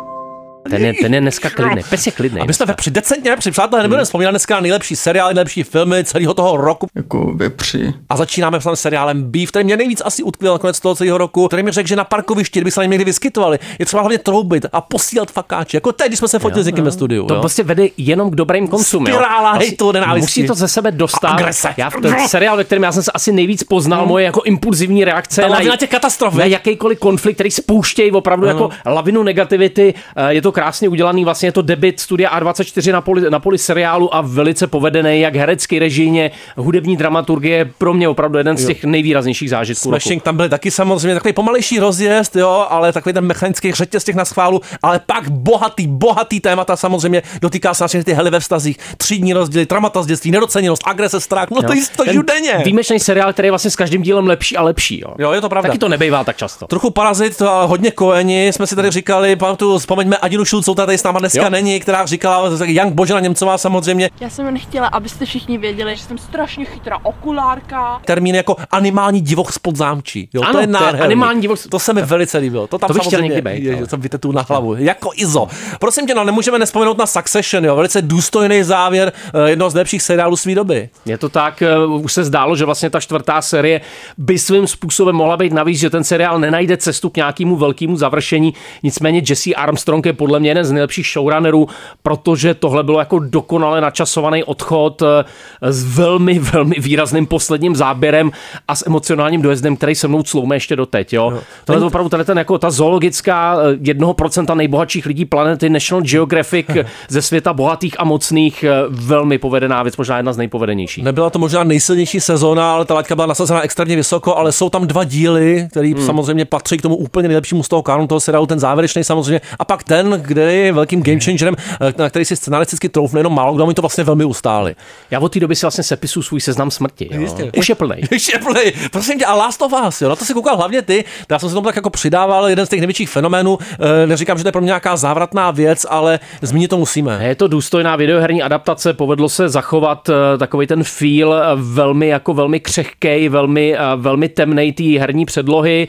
[0.70, 1.82] Ten je, ten je dneska klidný.
[1.90, 2.42] Pes je klidný.
[2.42, 6.04] A my jsme vepři, decentně vepři, přátelé, nebudeme vzpomínat dneska na nejlepší seriály, nejlepší filmy
[6.04, 6.88] celého toho roku.
[6.96, 7.94] Jako vepři.
[8.10, 11.64] A začínáme s seriálem Beef, který mě nejvíc asi utkvěl nakonec toho celého roku, který
[11.64, 14.66] mi řekl, že na parkovišti, kdyby se na něm někdy vyskytovali, je třeba hlavně troubit
[14.74, 17.26] a posílat fakáče, jako teď, když jsme se fotili s někým ve studiu.
[17.26, 17.40] To jo.
[17.40, 19.08] prostě vede jenom k dobrým koncům.
[19.08, 19.14] jo.
[19.16, 20.22] Spirála hejtu, nenávisti.
[20.42, 21.28] Musí to ze sebe dostat.
[21.28, 21.74] Agrese.
[21.78, 24.10] Já v ten seriál, ve kterém já jsem se asi nejvíc poznal, Hmm.
[24.10, 28.50] moje jako impulzivní reakce Ta na, lavina těch katastrof, na jakýkoliv konflikt, který spouštějí opravdu
[28.50, 28.56] Ano.
[28.56, 29.94] jako lavinu negativity.
[30.16, 33.58] Eh, Je to krásně udělaný, vlastně je to debit studia A24 na poli, na poli
[33.58, 38.84] seriálu a velice povedený, jak herecky režijně, hudební dramaturgie, pro mě opravdu jeden z těch
[38.84, 39.90] nejvýraznějších zážitků.
[39.90, 44.16] Smashing tam byly taky samozřejmě takový pomalejší rozjezd, jo, ale takový ten mechanický řetěz těch
[44.16, 48.78] na schválu, ale pak bohatý, bohatý témata samozřejmě dotýká se nás ty hely ve vztazích,
[48.98, 51.80] třídní rozdíly, traumata z dětství, nedoceněnost, agrese, strach, no to Jo.
[51.80, 52.62] je to Ten denně.
[52.64, 55.00] Výjimečný seriál, který je vlastně s každým dílem lepší a lepší.
[55.00, 55.70] Jo, jo je to pravda.
[55.70, 56.68] Taky to nebejvá tak často.
[56.68, 60.86] Trochu parazit, to a hodně koeni, jsme si tady říkali, pamatuju, vzpomeňme Adinu Šulcou, ta
[60.86, 61.50] tady s náma dneska Jo.
[61.50, 66.04] není, která říkala, Young Božena Němcová samozřejmě, Já jsem jen chtěla, abyste všichni věděli, že
[66.04, 68.02] jsem strašně chytrá okulárka.
[68.06, 70.30] termín jako animální divoch spod zámčí.
[70.34, 71.02] Jo, to Ano, je to je nádherný.
[71.06, 71.60] animální divoch.
[71.70, 72.68] To se mi velice líbilo.
[72.68, 73.82] To tam To bych samozřejmě někdy být, je, ale.
[73.82, 74.76] že to vytetu na hlavu.
[74.76, 75.48] Jako Izo.
[75.80, 77.76] Prosím tě, no nemůžeme nespomenout na Succession, jo.
[77.76, 79.14] Velice důstojný závěr
[79.46, 80.90] eh, jednoho z nejlepších seriálů své doby.
[81.06, 83.82] Je to tak, eh, už se zdálo, že vlastně ta čtvrtá série
[84.18, 88.54] by svým způsobem mohla být navíc, že ten seriál nenajde cestu k nějakému velkému završení.
[88.84, 91.68] Nicméně Jesse Armstrong je podle mě jeden z nejlepších showrunnerů,
[92.04, 95.26] protože tohle bylo jako dokonale načasovaný odchod eh,
[95.62, 98.32] s velmi, velmi výrazným posledním záběrem
[98.68, 101.14] a s emocionálním dojezdem, který se mnou cloume ještě doteď.
[101.14, 101.40] Jo.
[101.66, 106.02] Tohle je opravdu tady ten, jako ta zoologická eh, jednoho procenta nejbohatších lidí planety National
[106.02, 106.68] Geographic
[107.10, 111.04] ze světa bohatých a mocných, eh, velmi povedená věc, možná jedna z nejpovedenějších.
[111.04, 114.88] Nebyla to možná nejsilnější sezóna, ale ta laťka byla nasazena extrémně vysoko, ale jsou tam
[114.88, 116.06] dva díly, které Hmm.
[116.06, 119.66] samozřejmě patří k tomu úplně nejlepšímu z toho kanonu toho seriálu, ten závěrečný samozřejmě, a
[119.66, 123.54] pak ten, kde je velkým game changerem, eh, na který si scenaristicky troufne jenom málo,
[123.54, 124.76] kdo mi to vlastně velmi ustáli.
[125.12, 127.10] Já od té doby si vlastně sepisu svůj seznam smrti.
[127.12, 127.22] Jo.
[127.22, 127.52] Jistě.
[127.58, 127.96] Už je plný.
[128.16, 128.72] Už je plný.
[128.92, 131.06] Prosím tě, a Last of Us, jo, na to si koukal hlavně ty.
[131.32, 133.58] Já jsem se tomu tak jako přidával, jeden z těch největších fenoménů.
[133.80, 137.20] Eh, Neříkám, že to je pro mě nějaká závratná věc, ale zmínit to musíme.
[137.28, 142.60] Je to důstojná videoherní adaptace, povedlo se zachovat eh, takový ten feel velmi jako velmi
[142.60, 145.88] křehkej, velmi, velmi temnej té herní předlohy.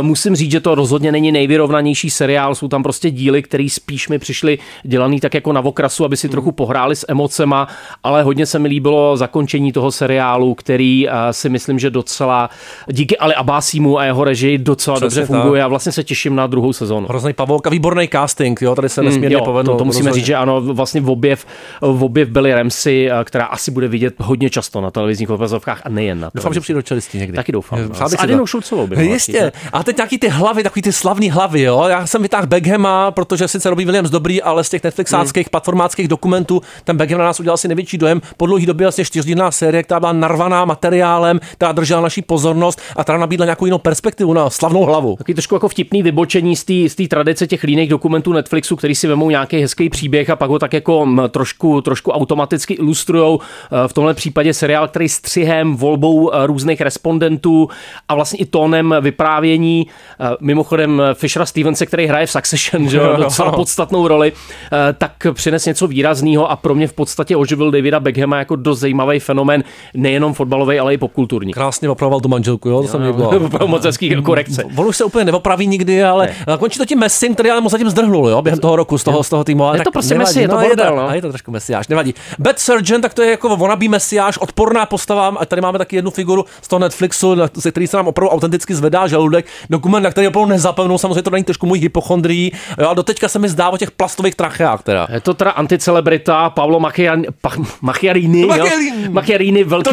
[0.00, 4.18] Musím říct, že to rozhodně není nejvyrovnanější seriál, jsou tam prostě díly, které spíš mi
[4.18, 6.32] přišly dělaný tak jako na okrasu, aby si Hmm.
[6.32, 7.68] trochu pohráli s emocema,
[8.02, 12.50] ale hodně se mi líbilo zakončení toho seriálu, který eh, si myslím, že docela
[12.86, 15.64] díky Ali Abasimu a jeho režii docela Přesně dobře funguje tak.
[15.64, 17.06] a vlastně se těším na druhou sezónu.
[17.08, 19.74] Hrozný pavouk a výborný casting, jo, tady se nesmírně Mm, povedlo.
[19.74, 20.20] To, to musíme rozhodně.
[20.20, 21.46] říct, že ano, vlastně v objev,
[21.80, 25.88] v objev Billy Ramsey, eh, která asi bude vidět hodně často na televizních obrazovkách a
[25.88, 27.36] nejen na Doufám, že přijde do čelisti někdy.
[27.36, 27.78] Taky doufám.
[27.88, 27.94] No.
[27.94, 28.16] S si.
[28.16, 29.52] Adinou Šulcovou Jistě.
[29.72, 31.84] A teď nějaký ty hlavy, takový ty slavný hlavy, jo.
[31.88, 35.50] Já jsem vytáhl Beckhama, protože sice Robbie Williams dobrý, ale z těch Netflixáckých Hmm.
[35.50, 38.20] platformáckých dokumentů ten Beckham na nás udělal si největší dojem.
[38.36, 43.02] Po dlouhý době vlastně čtyřdílná série, která byla narvaná materiálem, která držela naší pozornost a
[43.02, 45.16] která nabídla nějakou jinou perspektivu na slavnou hlavu.
[45.16, 46.64] Taky trošku jako vtipný vybočení z
[46.96, 50.58] té tradice těch líných dokumentů Netflixu, který si vemou nějaký hezký příběh a pak ho
[50.58, 53.40] tak jako mm, trošku, trošku automaticky ilustrujou.
[53.84, 57.68] Eh, V tomhle případě seriál, který střihem, volbou eh, různých respondentů
[58.08, 59.86] a vlastně i tónem vyprávění.
[60.20, 63.16] eh, Mimochodem Fishera Stevense, který hraje v Succession, že jo,
[63.56, 68.00] docela podstatnou roli, eh, tak přines něco výrazného a pro mě v podstatě oživil Davida
[68.00, 71.52] Beckhama jako dost zajímavý fenomén, nejenom fotbalový, ale i popkulturní.
[71.52, 73.28] Krásně opravoval tu manželku, jo, to se líbilo.
[73.46, 74.64] Opravdu moc hezký korekce.
[74.76, 76.56] On už se úplně neopraví nikdy, ale ne.
[76.58, 79.22] končí to tím Messim, který ale mu zatím zdrhnul, jo, během toho roku z toho,
[79.22, 79.64] z toho týmu.
[79.64, 81.08] Ale Je to prostě Messi, je to no, bordel, no.
[81.08, 82.14] a je to trošku mesiáš, nevadí.
[82.38, 86.10] Bad Surgeon, tak to je jako wannabe mesiáš, odporná postava, a tady máme taky jednu
[86.10, 90.28] figuru z toho Netflixu, ze který se nám opravdu autenticky zvedá žaludek, dokument, na který
[90.28, 93.76] opravdu nezapomenu, samozřejmě to není trošku můj hypochondrií, jo, a doteďka se mi zdá o
[93.76, 95.06] těch plastových tracheách teda.
[95.12, 97.50] Je to teda anticelebrita Paolo Macchiarini, pa,
[97.80, 99.04] Macchiarini, Macchiarini.
[99.04, 99.10] jo?
[99.10, 99.90] Macchiarini velký,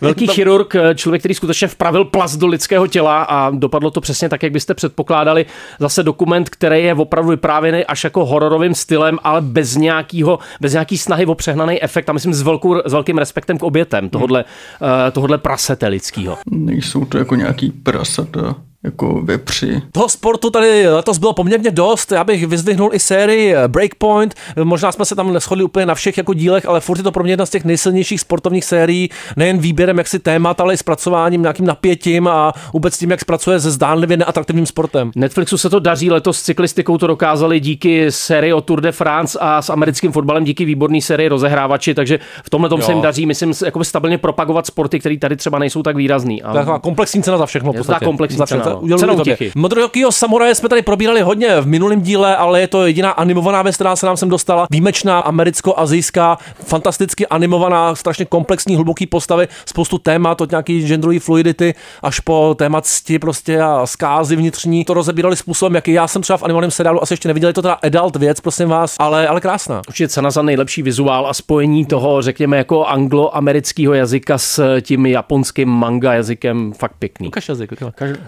[0.00, 4.28] velký chirurg, eh, člověk, který skutečně vpravil plast do lidského těla a dopadlo to přesně
[4.28, 5.46] tak, jak byste předpokládali.
[5.80, 10.98] Zase dokument, který je opravdu vyprávěný až jako hororovým stylem, ale bez nějakého, bez nějaký
[10.98, 14.44] snahy o přehnaný efekt a myslím s, velkou, s velkým respektem k obětem tohodle,
[14.82, 16.38] eh, tohodle prasete lidského.
[16.50, 18.54] Nejsou to jako nějaký prasata,
[18.86, 19.82] jako vepři.
[19.92, 22.12] Toho sportu tady letos bylo poměrně dost.
[22.12, 24.34] Já bych vyzdvihnul i sérii Breakpoint.
[24.64, 27.22] Možná jsme se tam neschodli úplně na všech jako dílech, ale furt je to pro
[27.22, 31.66] mě jedna z těch nejsilnějších sportovních sérií, nejen výběrem jaksi témat, ale i zpracováním, nějakým
[31.66, 35.10] napětím a vůbec tím, jak zpracuje se zdánlivě neatraktivním sportem.
[35.16, 39.38] Netflixu se to daří, letos s cyklistikou to dokázali díky sérii o Tour de France
[39.40, 42.86] a s americkým fotbalem díky výborné sérii rozehrávači, takže v tomhle tom Jo.
[42.86, 46.42] se jim daří, myslím, jakoby stabilně propagovat sporty, které tady třeba nejsou tak výrazný.
[46.42, 47.72] A taková komplexní cena za všechno.
[47.74, 48.64] Je to komplexní Za všechno.
[48.64, 48.82] cena, no.
[48.82, 49.34] Uděluji Cena tobě.
[49.34, 49.52] útěchy.
[49.56, 53.74] Modrojakýho samuraje jsme tady probírali hodně v minulém díle, ale je to jediná animovaná věc,
[53.74, 54.66] která se nám sem dostala.
[54.70, 62.20] Výjimečná americko-azijská, fantasticky animovaná, strašně komplexní, hluboký postavy, spoustu témat od nějaký genderové fluidity až
[62.20, 64.84] po témat cti prostě a zkázy vnitřní.
[64.84, 67.50] To rozebírali způsobem, jaký já jsem třeba v animovaném seriálu asi ještě neviděl.
[67.50, 69.82] Je to teda adult věc, prosím vás, ale, ale krásná.
[69.88, 75.68] Určitě cena za nejlepší vizuál a spojení toho, řekněme, jako anglo-amerického jazyka s tím japonským
[75.68, 77.28] manga jazykem fakt pěkný.
[77.28, 77.72] Ukaž jazyk.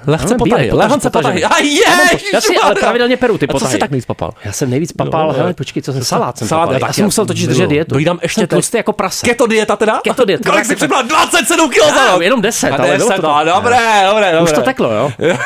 [0.06, 0.70] Lehce bílej potahy.
[0.72, 1.44] Lehonce potahy.
[1.44, 3.72] A ježiš, Já si ale pravidelně peru ty A co potahy.
[3.72, 4.30] jsi tak nejvíc papal?
[4.44, 5.54] Já jsem nejvíc papal, No, hele, no.
[5.54, 6.88] počkej, co jsem salát jsem Salát, papal.
[6.88, 7.94] já jsem musel totiž držet dietu.
[7.94, 8.56] Dojídám ještě Jsem teď.
[8.56, 9.26] tlustý jako prase.
[9.26, 10.00] Keto dieta teda?
[10.04, 10.50] Keto dieta.
[10.50, 11.02] Kolik jsi přibrala?
[11.02, 12.22] 27 kg za rok.
[12.22, 14.40] jenom 10, A ale bylo 10, to no, dobré, dobré, dobré.
[14.40, 15.12] Už to teklo, jo?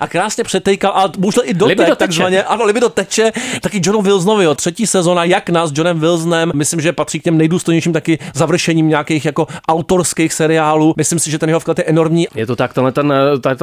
[0.00, 1.94] a krásně přetejkal, a bohužel i teče.
[1.96, 2.42] takzvaně.
[2.44, 3.32] Ano, libido teče.
[3.60, 4.54] Taky Johnu Wilsonovi, jo.
[4.54, 9.24] Třetí sezona, jak nás Johnem Wilsonem, myslím, že patří k těm nejdůstojnějším taky završením nějakých
[9.24, 10.94] jako autorských seriálů.
[10.96, 12.26] Myslím si, že ten jeho vklad je enormní.
[12.34, 13.14] Je to tak, tenhle ten,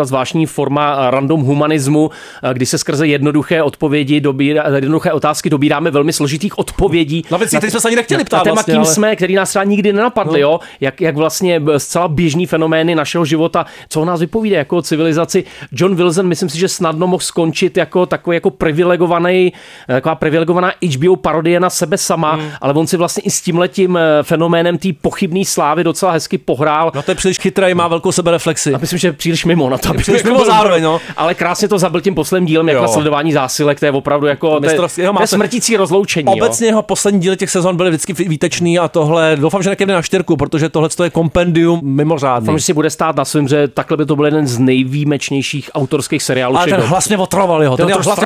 [0.04, 2.10] ta, zvláštní forma eh, random humanismu,
[2.44, 7.24] eh, kdy se skrze jednoduché odpovědi, dobírá, jednoduché otázky dobíráme velmi složitých odpovědí.
[7.32, 9.36] Na věci, které jsme se ani nechtěli ptát Na téma, vlastně, kým ale- jsme, který
[9.36, 10.48] nás třeba nikdy nenapadli, No.
[10.48, 10.60] jo?
[10.82, 15.44] Jak, jak vlastně zcela běžný fenomény našeho života, co o nás vypovídá jako o civilizaci.
[15.72, 19.54] John Wilson, myslím si, že snadno mohl skončit jako takový jako privilegovaný,
[19.89, 22.48] eh, taková privilegovaná HBO parodie na sebe sama, Hmm.
[22.62, 26.92] ale on si vlastně i s tímhletím eh, fenoménem té pochybné slávy docela hezky pohrál.
[26.96, 28.74] No to je příliš chytrý, má velkou sebereflexi.
[28.74, 29.93] A myslím, že příliš mimo na to.
[30.24, 31.02] Mimo bylo zároveň, no.
[31.18, 32.82] Ale krásně to zabil tím posledním dílem, jak Jo.
[32.82, 36.28] na sledování zásilek, to je opravdu jako Mistrovství, jeho smrtící rozloučení.
[36.28, 40.02] Obecně jeho poslední díly těch sezon byly vždycky výtečný a tohle doufám, že nekejde na
[40.02, 42.46] čtyřku, protože tohle je kompendium mimořádný.
[42.46, 45.70] Doufám, že si bude stát na svým, že takhle by to byl jeden z nejvýjimečnějších
[45.74, 46.58] autorských seriálů.
[46.58, 47.78] Ale ten hlas mě otravoval.
[47.78, 48.20] To Ten to hlas.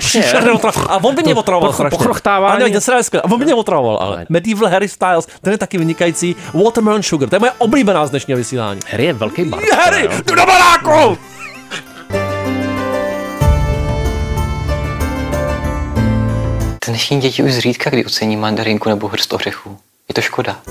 [0.89, 1.99] A on by mě otravoval strašně.
[1.99, 4.25] ten A on by mě otravoval, ale.
[4.29, 6.35] Medieval Harry Styles, ten je taky vynikající.
[6.53, 8.79] Watermelon Sugar, to je moje oblíbená z dnešního vysílání.
[8.91, 9.59] Harry je velký bar.
[9.75, 11.17] Harry, jdu do baráku!
[16.87, 19.77] Dnešní děti už zřídka kdy ocení mandarinku nebo hrst ořechů.
[20.09, 20.61] Je to škoda.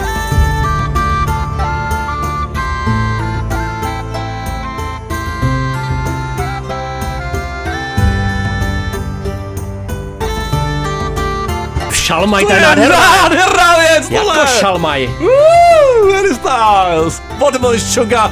[11.92, 13.00] Šalmaj, To je nádherná.
[13.22, 14.46] nádherná věc, Jako tohle.
[14.60, 15.06] šalmaj.
[15.18, 18.30] Woo, Harry Styles, Watermelon Sugar,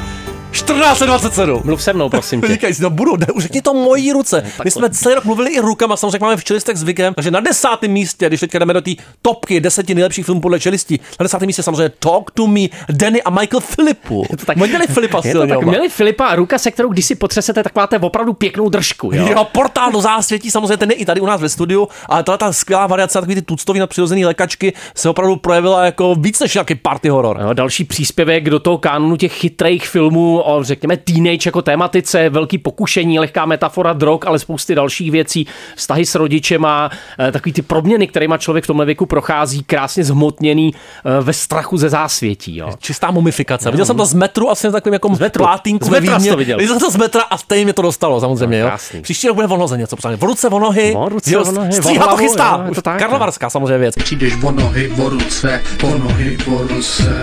[0.55, 1.61] 1427.
[1.65, 2.47] Mluv se mnou, prosím tě.
[2.47, 4.43] Říkají si, no budu, ne, už řekni to mojí ruce.
[4.63, 7.91] My jsme celý rok mluvili i rukama, samozřejmě máme v čelistech zvykem, takže na desátém
[7.91, 8.91] místě, když teďka jdeme do té
[9.21, 13.29] topky deseti nejlepších filmů podle čelistí, na desátém místě samozřejmě Talk to Me, Danny a
[13.29, 14.25] Michael Filipu.
[14.31, 16.89] Je to tak- Oni měli Filipa Je to tak, měli Filipa a ruka, se kterou
[16.89, 19.11] když si potřesete, tak máte opravdu pěknou držku.
[19.13, 19.27] Jo?
[19.31, 22.37] Jo, portál do zásvětí, samozřejmě ten je i tady u nás ve studiu, ale tahle
[22.37, 26.75] ta skvělá variace, takový ty tuctový nadpřirozený lékačky se opravdu projevila jako víc než nějaký
[26.75, 27.39] party horor.
[27.41, 32.57] Jo, další příspěvek do toho kánonu těch chytrých filmů o, řekněme, teenage jako tématice, velký
[32.57, 38.07] pokušení, lehká metafora drog, ale spousty dalších věcí, vztahy s rodičema, eh, takový ty proměny,
[38.07, 42.57] kterýma člověk v tomhle věku prochází, krásně zhmotněný eh, ve strachu ze zásvětí.
[42.57, 42.69] Jo.
[42.79, 43.71] Čistá mumifikace.
[43.71, 45.43] Viděl jsem to z metru, asi takovým jako z metru.
[45.43, 46.29] plátínku Z metra Vídni.
[46.29, 46.57] to viděl.
[46.57, 48.59] Viděl jsem to z metra a stejně mě to dostalo, samozřejmě.
[48.59, 48.67] Jo.
[48.67, 49.01] krásný.
[49.01, 50.15] Příští rok bude o noze něco přáně.
[50.17, 50.93] V ruce, o nohy.
[50.97, 52.57] O ruce, jo, nohy, o stříhá to chystá.
[52.61, 53.95] jo, je to tak, Karlovarská samozřejmě věc.
[53.95, 57.15] Přijdeš o nohy, o ruce, o nohy, o ruce,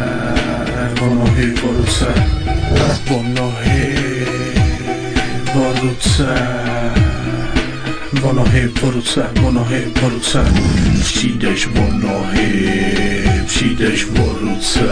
[1.01, 2.07] o nohy, o ruce,
[3.11, 4.27] o nohy,
[5.55, 6.35] o ruce,
[8.23, 10.45] o nohy, o ruce, o nohy, o ruce.
[11.01, 12.75] Přijdeš o nohy,
[13.47, 14.89] přijdeš o ruce,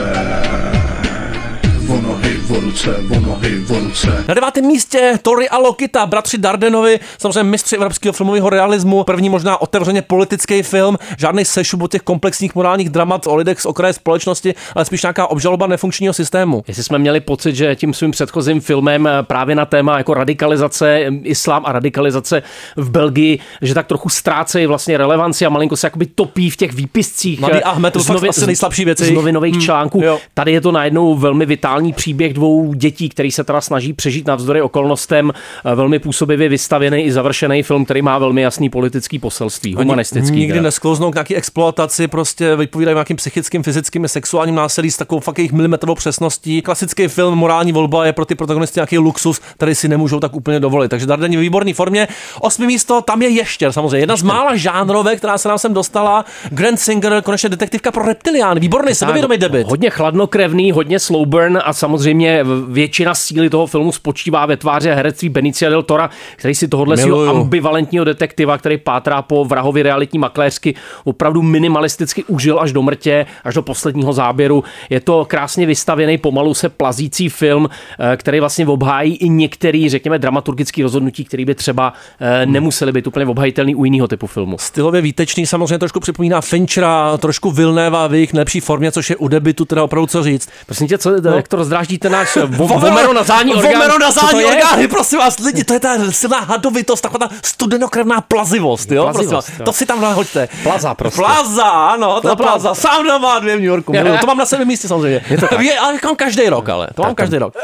[1.91, 4.25] o nohy, o ruce, o nohy, o ruce.
[4.29, 9.61] Na devátém místě Tori a Lokita, bratři Dardenovi, samozřejmě mistři evropského filmového realismu, první možná
[9.61, 14.55] otevřeně politický film, žádný sešup o těch komplexních morálních dramat o lidech z okraje společnosti,
[14.75, 16.63] ale spíš nějaká obžaloba nefunkčního systému.
[16.69, 20.89] Jestli jsme měli pocit, že tím svým předchozím filmem eh, právě na téma jako radikalizace,
[20.91, 22.43] eh, islám a radikalizace
[22.77, 26.73] v Belgii, že tak trochu ztrácejí vlastně relevanci a malinko se jakoby topí v těch
[26.73, 27.41] výpiscích.
[27.41, 29.05] Mladý eh, Ahmed, to z fakt asi nejslabší věci.
[29.05, 30.01] Z novinových Hmm, článků.
[30.05, 30.19] jo.
[30.35, 34.63] Tady je to najednou velmi vitální příběh dvou dětí, který se teda snaží přežít navzdory
[34.63, 35.33] okolnostem.
[35.65, 40.37] eh, Velmi působivě vystavěný i završený film, který má velmi jasný politický poselství, humanistický.
[40.37, 40.63] Nikdy teda.
[40.63, 45.53] nesklouznou k nějaký exploataci, prostě vypovídají nějakým psychickým, fyzickým, sexuálním násilí s takovou fakt jejich
[45.53, 46.63] milimetrovou přesností.
[46.63, 50.61] Klasický film Morální volba je pro ty protagonisty nějaký luxus, který si nemůžou tak úplně
[50.61, 50.89] dovolit.
[50.89, 52.09] Takže Dardeni v výborné formě.
[52.41, 53.99] Osmý místo, tam je ještě samozřejmě.
[53.99, 56.25] Jedna z mála žánrovek, která se nám sem dostala.
[56.51, 58.59] Grand Singer, konečně detektivka pro reptilián.
[58.61, 59.67] Výborný, sebevědomý debit.
[59.67, 65.29] Hodně chladnokrevný, hodně slow burn a samozřejmě většina síly toho filmu spočívá ve tváře herectví
[65.29, 70.75] Benicia del Tora, který si tohohle svého ambivalentního detektiva, který pátrá po vrahovi realitní makléřsky,
[71.05, 74.65] opravdu minimalisticky užil až do mrtě, až do posledního záběru.
[74.91, 80.19] Je to krásně vystavěný, pomalu se plazící film, eh, který vlastně obhájí i některý, řekněme,
[80.19, 84.59] dramaturgický rozhodnutí, který by třeba eh, nemuseli být úplně obhajitelný u jiného typu filmu.
[84.59, 89.29] Stylově výtečný, samozřejmě trošku připomíná Finchera, trošku Vilnéva v jejich nejlepší formě, což je u
[89.29, 90.49] debitu teda opravdu co říct.
[90.67, 91.37] Prosím tě, co, no.
[91.37, 93.73] jak to rozdráždíte náš vo- vomeronazální orgán.
[93.73, 94.47] Co to Vomeronazální je?
[94.47, 99.19] orgány, prosím vás, lidi, to je ta silná hadovitost, taková ta studenokrevná plazivost, jo, prosím
[99.31, 99.65] Plazivost, vás, jo.
[99.65, 100.49] to si tam nahoďte.
[100.63, 101.17] Plaza prostě.
[101.21, 102.69] Plaza, ano, ta plaza.
[102.69, 104.19] plaza, sám doma dvě v New Yorku, miluju.
[104.21, 105.25] to mám na sedmém místě samozřejmě.
[105.31, 105.61] Je to tak.
[105.61, 107.55] Je, ale mám každý rok, ale, to mám každý rok.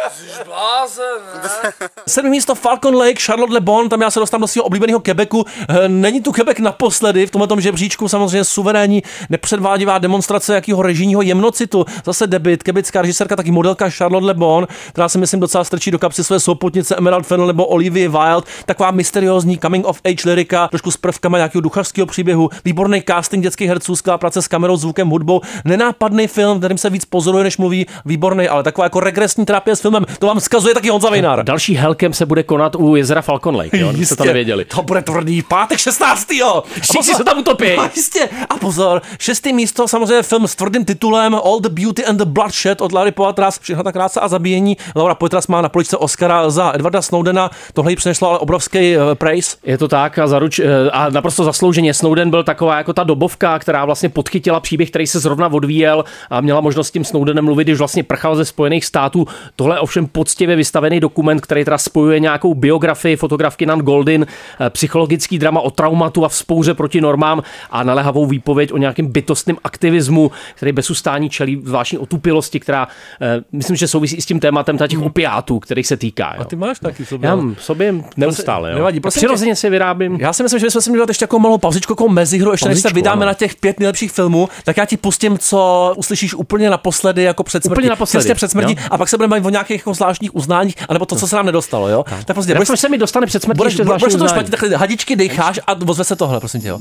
[2.08, 5.44] Sedmé místo Falcon Lake, Charlotte Le Bon, tam já se dostám do svého oblíbeného Quebecu.
[5.68, 11.84] Eh, Není tu Quebec naposledy v tomhle žebříčku, samozřejmě suverénní, nepředvádivá demonstrace jakého režijního jemnocitu.
[12.04, 15.98] Zase debit, quebecká režisérka, taky modelka Charlotte Le Bon, která se myslím docela strčí do
[15.98, 20.90] kapsy své souputnice Emerald Fennel nebo Olivia Wilde, taková mysteriózní coming of age lyrika, trošku
[20.90, 25.40] s prvkama nějakého duchařského příběhu, výborný casting dětských herců, skvělá práce s kamerou, zvukem, hudbou,
[25.64, 29.76] nenápadný film, v kterým se víc pozoruje, než mluví, výborný, ale taková jako regresní terapie
[29.76, 31.44] s filmem, to vám vzkazuje taky Honza Vejnár.
[31.44, 33.92] Další Hellcamp se bude konat u jezera Falcon Lake, jo?
[33.92, 34.64] Jste to nevěděli.
[34.64, 36.30] To bude tvrdý pátek 16.
[36.32, 36.62] Jo.
[36.80, 37.72] Všichni se tam utopí.
[37.72, 38.28] A jistě.
[38.50, 42.80] A pozor, šestý místo, samozřejmě film s tvrdým titulem All the Beauty and the Bloodshed
[42.80, 44.76] od Larry Poitras, všechna ta krása a zabíjení.
[44.96, 49.02] Laura Poitras má na poličce Oscara za Edwarda Snowdena, tohle jí přineslo ale obrovský uh,
[49.14, 49.56] praise.
[49.64, 51.94] Je to tak a, zaruč, eh, a naprosto zaslouženě.
[51.94, 56.40] Snowden byl taková jako ta dobovka, která vlastně podchytila příběh, který se zrovna odvíjel a
[56.40, 59.26] měla možnost s tím Snowdenem mluvit, když vlastně prchal ze Spojených států.
[59.56, 64.26] Tohle ovšem poctivě vystavený dokument, který teda spojuje nějakou biografii fotografky Nan Goldin,
[64.60, 69.56] eh, psychologický drama o traumatu a vzpouře proti normám a naléhavou výpověď o nějakém bytostném
[69.64, 72.88] aktivismu, který bez ustání čelí zvláštní otupilosti, která
[73.20, 76.34] eh, myslím, že souvisí i s tím tématem těch opiátů, který se týká.
[76.34, 76.40] Jo.
[76.40, 77.28] A ty máš taky v sobě.
[77.28, 78.70] Já mám v sobě neustále.
[78.70, 78.76] Jo.
[78.76, 80.16] Nevadí, prosím Přirozeně si vyrábím.
[80.20, 82.68] Já si myslím, že bychom si měli dát ještě jako malou pauzičku, jako mezihru, ještě
[82.68, 83.26] než se vydáme ano.
[83.26, 87.64] na těch pět nejlepších filmů, tak já ti pustím, co uslyšíš úplně naposledy, jako před
[87.64, 87.78] smrtí.
[87.78, 88.86] Úplně naposledy, Těsně před smrtí, jo.
[88.90, 91.46] a pak se budeme bavit o nějakých jako zvláštních uznáních, anebo to, co se nám
[91.46, 92.04] nedostalo, jo?
[92.24, 95.16] Tak prostě, budeš, se mi dostane před smrtí budeš, ještě budeš, to špatně, takhle hadičky
[95.16, 96.78] dejcháš a ozve se tohle, prosím tě, jo?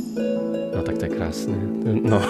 [0.76, 1.53] No tak to je krásné.
[2.03, 2.21] No.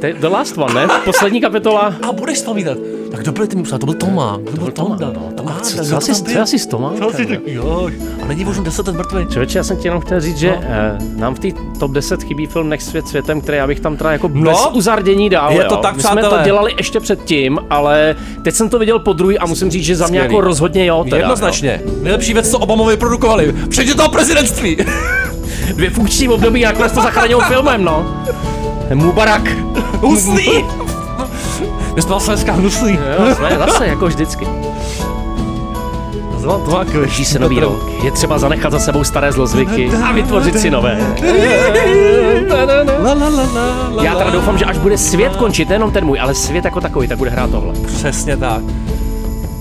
[0.00, 0.88] To je The Last One, ne?
[1.04, 1.94] Poslední kapitola.
[2.08, 2.78] A budeš vzpomínat.
[3.10, 3.78] Tak kdo byl ty mi psal?
[3.78, 4.38] To byl Toma.
[4.44, 5.10] To byl Tonda.
[5.14, 5.58] no, Toma.
[5.62, 6.98] Co- co asi- co asi s Tomem?
[6.98, 7.90] Co asi tak, jo.
[8.22, 9.26] A není už 10 let mrtvý.
[9.26, 10.56] Člověče, já jsem ti jenom chtěl říct, že No.
[10.62, 11.48] eh, nám v té
[11.80, 14.50] top 10 chybí film Next svět světem, který já bych tam teda jako No.
[14.50, 15.52] bez uzardění dal.
[15.52, 15.80] Je to jo.
[15.82, 19.46] tak, My jsme to dělali ještě předtím, ale teď jsem to viděl po druhý a
[19.46, 20.34] musím říct, že za mě Skvělý.
[20.34, 21.04] jako rozhodně jo.
[21.04, 21.80] Teda, Jednoznačně.
[22.02, 23.54] Nejlepší věc, co Obamovi produkovali.
[23.70, 24.76] Včetně toho prezidentství.
[24.78, 24.84] Jo.
[25.74, 28.24] Dvě funkční období, nakonec to zachránil filmem, no.
[28.94, 29.42] Mubarak.
[30.00, 30.64] Husný.
[31.98, 32.98] Jsme vlastně dneska hnusný.
[33.18, 34.48] Jo, jsme zase, jako vždycky.
[36.36, 36.84] Zvám to.
[36.92, 37.90] Blíží se nový rok.
[38.04, 41.16] Je třeba zanechat za sebou staré zlozvyky a vytvořit si nové.
[44.02, 47.08] Já teda doufám, že až bude svět končit, nejenom ten můj, ale svět jako takový,
[47.08, 47.74] tak bude hrát tohle.
[47.86, 48.62] Přesně tak.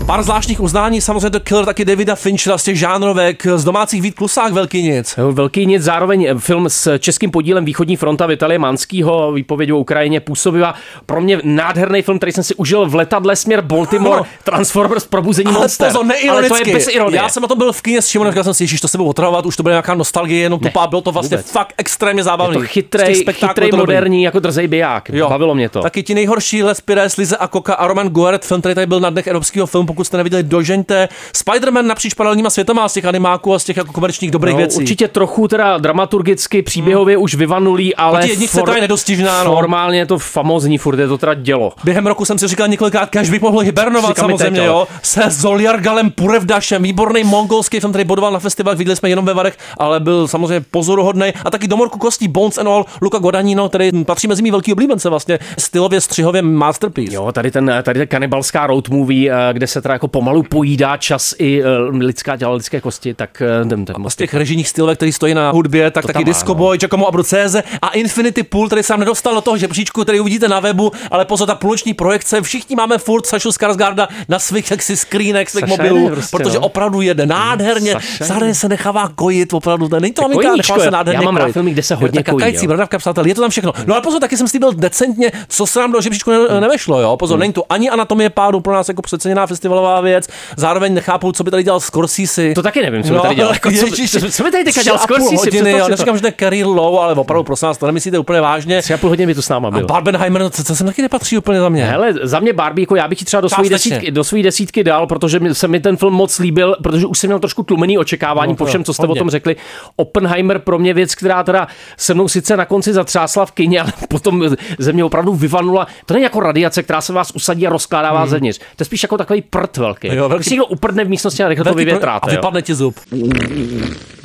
[0.07, 4.15] Pár zvláštních uznání, samozřejmě to Killer taky Davida Finchera z těch žánrovek, z domácích Vít
[4.15, 5.15] Klusák velký nic.
[5.17, 9.77] Jo, Velký nic, zároveň eh, film s českým podílem Východní fronta Vitalie Manskýho, výpověď o
[9.77, 10.73] Ukrajině působivá.
[11.05, 14.25] Pro mě nádherný film, který jsem si užil v letadle směr Baltimore, No.
[14.43, 15.87] Transformers Probuzení Ale monster.
[15.87, 17.21] pozor, Ale to je bez ironie.
[17.21, 18.97] Já jsem na to byl v kině s Šimonem, říkal jsem si, ježiš, to se
[18.97, 21.51] bude otravovat, už to bude nějaká nostalgie, jenom tupá, bylo to vlastně vůbec.
[21.51, 22.53] fakt extrémně je zábavný.
[22.57, 25.09] to chytrej, chytrej je to moderní, jako drzej biják.
[25.13, 25.29] Jo.
[25.29, 25.81] Bavilo mě to.
[25.81, 28.99] Taky ti nejhorší Les Pires, Lize a Koka a Roman Gueret, film, který tady byl
[28.99, 31.09] na dnech evropského filmu, pokud jste neviděli, dožeňte.
[31.35, 34.77] Spider-Man napříč paralelníma světama z těch animáků a z těch jako komerčních dobrých No, věcí.
[34.77, 39.51] Určitě trochu teda dramaturgicky, příběhově už vyvanulý, ale Proti jedničce to je nedostižná, no.
[39.53, 41.73] formálně je to famózní, furt je to teda dělo.
[41.83, 44.87] Během roku jsem si říkal několikrát, kež by mohl hibernovat Říkám samozřejmě, teď, jo.
[45.03, 49.57] Se Zoljargalem Purevdašem, výborný mongolský film, který bodoval na festivalech, viděli jsme jenom ve Varech,
[49.77, 51.33] ale byl samozřejmě pozoruhodný.
[51.45, 55.09] A taky Domorku kostí Bones and All, Luca Guadagnino, který patří mezi mý velký oblíbence
[55.09, 57.15] vlastně, stylově střihově masterpiece.
[57.15, 60.97] Jo, tady ten, tady ten kanibalská road movie, eh, kde se teda jako pomalu pojídá
[60.97, 64.95] čas i eh, lidská těla, lidské kosti, tak eh, ten, ten z těch režijních stylů,
[64.95, 66.55] který stojí na hudbě, tak To taky tam má, Disco no.
[66.55, 70.59] Boy, Giacomo Abruzzese a Infinity Pool, který jsem nedostal do toho žebříčku, který uvidíte na
[70.59, 75.49] webu, ale pozor, ta půlnoční projekce, všichni máme furt Sašu Skarsgarda na svých jaksi screenech,
[75.49, 76.65] svých mobilů, prostě, protože no.
[76.65, 81.17] opravdu jede nádherně, zároveň se nechává kojit, opravdu, to není to maminka, nechává se nádherně
[81.17, 83.49] já mám rád filmy, kde se hodně tak kojí, kakající bradavka, přátel, je to tam
[83.49, 83.73] všechno.
[83.85, 87.17] No ale pozor, taky jsem slíbil decentně, co se nám do žebříčku ne- nevešlo, jo.
[87.17, 89.47] Pozor, není to ani anatomie pádu pro nás jako přeceněná
[89.77, 92.53] festivalová věc, zároveň nechápu, co by tady dělal Scorsese.
[92.55, 93.53] To taky nevím, co by tady dělal.
[93.57, 95.35] Jako, co- ježiš, co- co by tady teďka dělal a Scorsese?
[95.35, 95.87] hodiny, to.
[95.89, 98.81] neříkám, že to je Carrie Low, ale opravdu prosím vás, to nemyslíte úplně vážně.
[98.81, 99.85] Tři a půl hodiny by tu s náma A byl.
[99.87, 101.85] Barbenheimer, no, co, co jsem taky nepatří úplně za mě.
[101.85, 104.83] Hele, za mě Barbie, jako já bych ti třeba do své desítky, do své desítky
[104.83, 108.51] dal, protože se mi ten film moc líbil, protože už jsem měl trošku tlumený očekávání
[108.51, 109.19] No, po to všem, co jste hodně.
[109.21, 109.55] o tom řekli.
[109.95, 111.67] Oppenheimer pro mě věc, která teda
[111.97, 114.43] se mnou sice na konci zatřásla v kyně, ale potom
[114.79, 115.87] ze mě opravdu vyvanula.
[116.05, 118.29] To není jako radiace, která se vás usadí a rozkládává Hmm.
[118.29, 118.59] zevnitř.
[118.59, 120.07] To je spíš jako takový prd velký.
[120.07, 122.31] Jo, velký- Když si někdo uprdne v místnosti a rychle to vyvětráte.
[122.31, 122.95] A vypadne ti zub.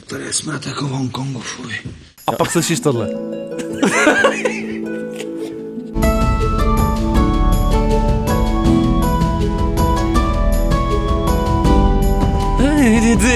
[0.06, 1.72] Tady jsme jako v Hongkongu, fuj.
[2.26, 3.08] A pak slyšíš tohle.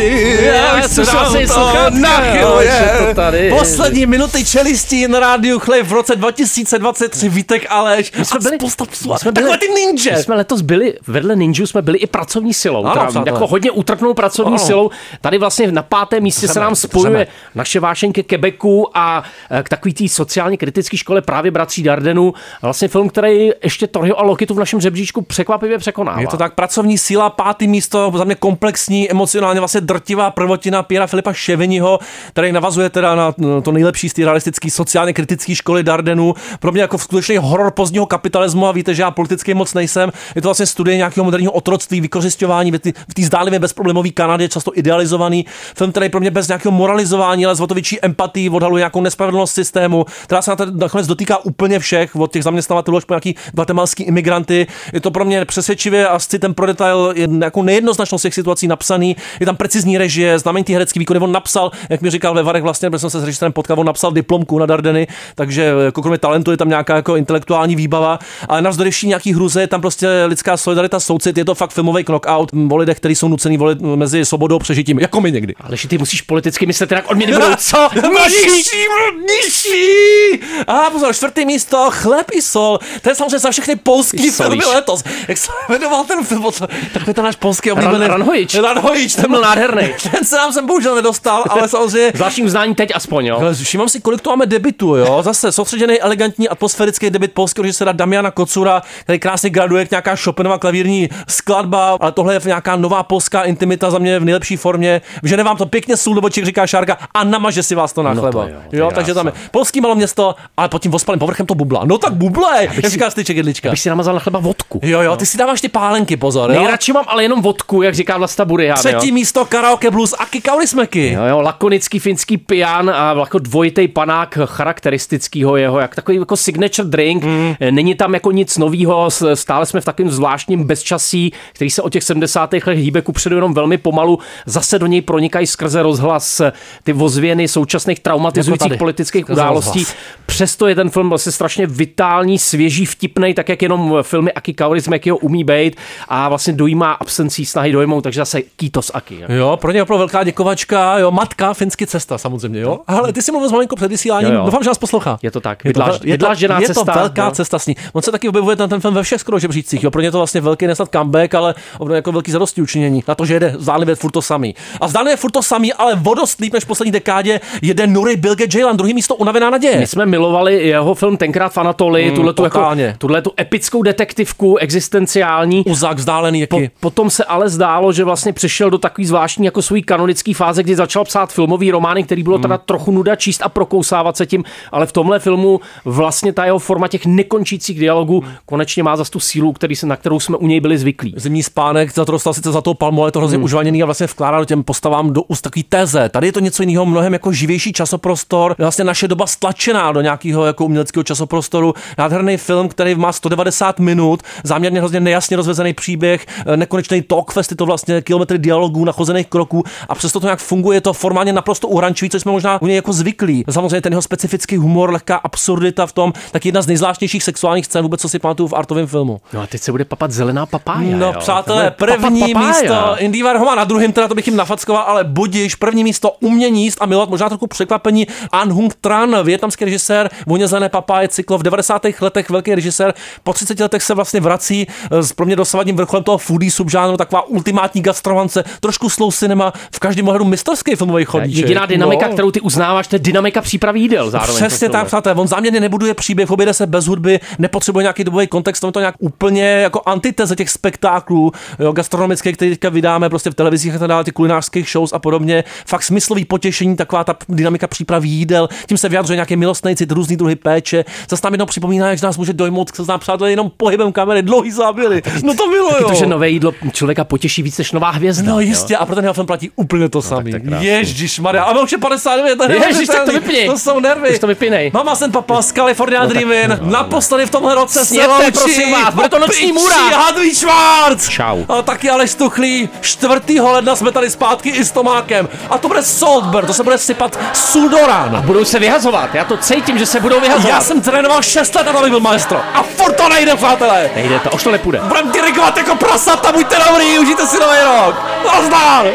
[0.01, 1.05] kdy Já až jsem
[1.49, 3.13] to nachyluje.
[3.15, 3.51] tady.
[3.59, 8.71] Poslední minuty čelistí na rádiu Chlej v roce 2023 Vítek Aleš My jsme byli, my
[9.19, 10.17] jsme Takhle ty ninja.
[10.17, 12.85] My jsme letos byli, vedle ninju jsme byli i pracovní silou.
[12.85, 13.35] Ano, teda, přátelé.
[13.35, 14.67] jako hodně utrpnou pracovní Ano.
[14.67, 14.91] silou.
[15.21, 19.69] Tady vlastně na pátém místě se nám spojuje naše vášeň ke Quebecu a eh, k
[19.69, 22.35] takový té sociálně kritické škole právě bratří Dardenu.
[22.63, 26.21] Vlastně film, který ještě Torho a Lokitu v našem žebříčku překvapivě překonává.
[26.21, 31.07] Je to tak, pracovní síla, pátý místo, za mě komplexní, emocionálně vlastně drtivá prvotina Piera
[31.07, 36.35] Filipa Ševeniho, který navazuje teda na to nejlepší z té realistické sociálně kritické školy Dardenu.
[36.61, 40.13] Pro mě jako skutečný horor pozdního kapitalismu a víte, že já politicky moc nejsem.
[40.35, 45.47] Je to vlastně studie nějakého moderního otroctví, vykořišťování v té- zdálivě bezproblémové Kanadě, často idealizovaný.
[45.77, 50.07] Film, který pro mě bez nějakého moralizování, ale s větší empatii odhaluje nějakou nespravedlnost systému,
[50.25, 54.03] která se na to nakonec dotýká úplně všech, od těch zaměstnavatelů až po nějaký guatemalský
[54.03, 54.67] imigranty.
[54.93, 59.17] Je to pro mě přesvědčivě a s pro detail je nějakou nejednoznačnost těch situací napsaný.
[59.41, 61.23] Je tam precizní režie, znamenitý herecký výkon.
[61.25, 63.87] On napsal, jak mi říkal ve Varech, vlastně, protože jsem se s režisérem potkal, on
[63.87, 68.19] napsal diplomku na Dardeny, takže jako kromě talentu je tam nějaká jako intelektuální výbava,
[68.49, 72.05] ale navzdory vší nějaký hruze je tam prostě lidská solidarita, soucit, je to fakt filmový
[72.05, 75.55] knockout o lidech, kteří jsou nucený volit mezi svobodou a přežitím, jako my někdy.
[75.61, 77.89] Ale že ty musíš politicky myslet, jinak odměny budou co?
[77.95, 78.77] Nižší,
[79.21, 80.41] nižší!
[80.67, 82.79] A pozor, čtvrtý místo, chleb i sol.
[83.03, 85.05] To je samozřejmě za všechny polský filmy letos.
[85.29, 86.47] Jak se jmenoval ten film?
[86.93, 88.07] Takový ten náš polský Ran- oblíbený.
[88.07, 88.55] Ranhojič.
[88.55, 89.15] Ranhojič.
[89.15, 89.66] Ten byl nádherný.
[90.11, 93.39] Ten se nám sem bohužel nedostal, ale samozřejmě Zvláštní uznání teď aspoň, jo.
[93.41, 95.23] ale všímám si, kolik tu máme debitu, jo?
[95.23, 100.59] Zase soustředěný, elegantní, atmosférický debit polského režiséra Damiana Kocura, který krásně graduje jak nějaká Chopinova
[100.59, 105.01] klavírní skladba, ale tohle je nějaká nová polská intimita za mě v nejlepší formě.
[105.23, 108.15] Že vám to pěkně sůl do očí, říká Šárka, a namaže si vás to na
[108.15, 111.47] No to jo, to jo, takže tam je polský maloměsto, ale pod tím ospalým povrchem
[111.47, 111.83] to bubla.
[111.85, 113.69] No tak buble, jak říká styček jedlička.
[113.69, 114.81] Abych si namazal na chleba vodku.
[114.83, 116.51] Jo, jo, ty si dáváš ty pálenky, pozor.
[116.51, 116.59] Jo?
[116.59, 118.79] Nejradši mám ale jenom vodku, jak říká Vlasta Burian.
[118.79, 119.15] Třetí jo.
[119.15, 121.13] místo karaoke blues Aki Kaurismäki.
[121.13, 126.89] Jo, jo, lakonický finský pijan a jako dvojitý panák charakteristického jeho, jak takový jako signature
[126.89, 127.25] drink.
[127.25, 127.55] Mm.
[127.71, 132.03] Není tam jako nic nového, stále jsme v takovém zvláštním bezčasí, který se od těch
[132.03, 132.53] 70.
[132.53, 134.19] let hýbe kupředu jenom velmi pomalu.
[134.47, 136.41] Zase do něj pronikají skrze rozhlas
[136.85, 138.79] ty ozvěny současných Jako traumatizujících tady.
[138.79, 139.79] politických Skrze událostí.
[139.79, 139.97] rozhlas.
[140.27, 145.17] Přesto je ten film vlastně strašně vitální, svěží, vtipný, tak jak jenom filmy Aki Kaurismäkiho
[145.17, 145.77] umí být
[146.09, 149.19] a vlastně dojímá absencí snahy dojmout, takže zase kýtos Aki.
[149.29, 149.46] Jo.
[149.47, 152.79] Jo, pro ně opravdu velká děkovačka, jo, matka, finsky cesta samozřejmě, jo.
[152.87, 154.45] Ale ty si mluvil s malinkou před vysíláním, Jo, jo.
[154.45, 155.19] doufám, že nás poslouchá.
[155.23, 155.65] Je to tak.
[155.65, 156.19] Je to, Vydláž, je
[156.49, 156.93] to, je cesta.
[156.93, 157.31] to velká jo.
[157.31, 157.77] cesta s ní.
[157.93, 159.91] On se taky objevuje ten, ten film ve všech skoro žebřících, jo.
[159.91, 161.55] Pro ně je to vlastně velký nesnad comeback, ale
[161.95, 163.05] jako velký zadosti učinění.
[163.09, 164.55] Na to, že jede zdánlivě furt to samý.
[164.81, 168.49] A zdánlivě furt to samý, ale vodost líp než v poslední dekádě jede Nuri Bilge
[168.49, 169.79] Ceylan, druhý místo unavená naděje.
[169.79, 174.57] My jsme milovali jeho film tenkrát v Anatolii, Mm, tuhle tu jako, tu epickou detektivku
[174.57, 175.65] existenciální.
[175.67, 176.69] Uzák vzdálený jaký.
[176.69, 180.63] Po, potom se ale zdálo, že vlastně přišel do takový zvláštní jako svůj kanonický fáze,
[180.63, 184.45] kdy začal psát filmový romány, který bylo teda trochu nuda číst a prokousávat se tím,
[184.73, 189.21] ale v tomhle filmu vlastně ta jeho forma těch nekončících dialogů konečně má zas tu
[189.21, 191.15] sílu, který se, na kterou jsme u něj byli zvyklí.
[191.17, 193.45] Zimní spánek za to dostal sice za tou palmu, ale je to hrozně Hmm.
[193.45, 196.09] užvaněný a vlastně vkládá do těm postavám do úst takový téze.
[196.09, 198.55] Tady je to něco jiného, mnohem jako živější časoprostor.
[198.59, 201.75] Vlastně naše doba stlačená do nějakého jako uměleckého časoprostoru.
[201.99, 207.57] Nádherný film, který má 190 minut, záměrně hrozně nejasně rozvezený příběh, eh, nekonečný talkfest, je
[207.57, 208.85] to vlastně kilometry dialogů,
[209.17, 212.63] nachozených kroků a přesto to nějak funguje, je to formálně naprosto uhrančivý, což jsme možná
[212.63, 213.45] u něj jako zvyklí.
[213.51, 217.83] Samozřejmě ten jeho specifický humor, lehká absurdita v tom, tak jedna z nejzvláštnějších sexuálních scén
[217.83, 219.21] vůbec, co si pamatuju v artovém filmu.
[219.33, 220.97] No a teď se bude papat zelená papája.
[220.97, 221.15] No jo.
[221.19, 222.61] přátelé, první papat papája.
[222.61, 226.65] místo Indy Varhoma, na druhém teda to bych jim nafackoval, ale budiš, první místo umění
[226.65, 231.39] jíst a milovat, možná trochu překvapení, An Hung Tran, větnamský režisér, Vůně zelené papáje, cyklo
[231.39, 231.83] v 90.
[232.01, 236.05] letech velký režisér, po 30 letech se vlastně vrací eh, s pro mě dosavadním vrcholem
[236.05, 241.43] toho foodie subžánru, taková ultimátní gastrovance, trošku slow cinema, v každém ohledu mistrovský filmový chodíček.
[241.43, 242.13] Jediná dynamika, No.
[242.13, 244.37] kterou ty uznáváš, to je dynamika přípravy jídel zároveň.
[244.37, 245.15] Přesně tak, přátelé.
[245.15, 248.95] On záměrně nebuduje příběh, objede se bez hudby, nepotřebuje nějaký dobový kontext, on to nějak
[248.99, 253.89] úplně jako antiteze těch spektáklů jo, gastronomických, které teďka vydáme prostě v televizích a tak
[253.89, 255.45] dále, ty kulinářských shows a podobně.
[255.67, 260.17] Fakt smyslový potěšení, taková ta dynamika přípravy jídel, tím se vyjadřuje nějaký milostný cit, různý
[260.17, 260.85] druhy péče.
[261.11, 264.51] Zase nám jednou připomíná, jak nás může dojmout, se znám přátelé, jenom pohybem kamery, dlouhý
[264.51, 265.03] záběry.
[265.25, 265.73] No to miluju.
[265.73, 268.33] Taky to, že nové jídlo člověka potěší víc než nová hvězda.
[268.33, 268.47] No jo.
[268.49, 270.31] jistě, a pro ten jeho film platí úplně to samý.
[270.31, 270.67] je krásný.
[270.67, 273.47] Ježíš Maria, a už je 59, to je Ježiš, tak to vypni.
[273.47, 274.11] To jsou nervy.
[274.11, 274.71] Už to vypínej.
[274.75, 276.59] Mama jsem papa z California No Dreamin.
[276.61, 279.77] Naposledy v tomhle roce se loučí prosím vás, bude to noční můra.
[279.77, 281.09] Hadley Schwarz.
[281.09, 281.45] Čau.
[281.49, 282.69] A taky Aleš Stuchlý.
[282.81, 283.41] 4.
[283.41, 285.29] ledna jsme tady zpátky i s Tomákem.
[285.51, 288.23] A to bude Saltburn, to se bude sypat Sudoran.
[288.27, 290.55] Budou se vyhazovat, já to cítím, že se budou vyhazovat.
[290.55, 292.41] Já jsem trénoval 6 let, abych byl maestro.
[292.55, 293.91] A furt to nejde, přátelé.
[293.97, 294.81] Nejde to, už to nepůjde.
[294.89, 297.97] Budem dirigovat jako prasata, buďte dobrý, užijte si nový rok.
[298.27, 298.86] Nazdar.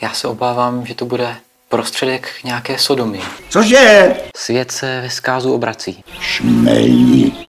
[0.00, 1.36] Já se obávám, že to bude
[1.68, 3.20] prostředek nějaké sodomy.
[3.48, 4.16] Cože?
[4.36, 6.04] Svět se ve zkázu obrací.
[6.20, 7.46] Šmelí.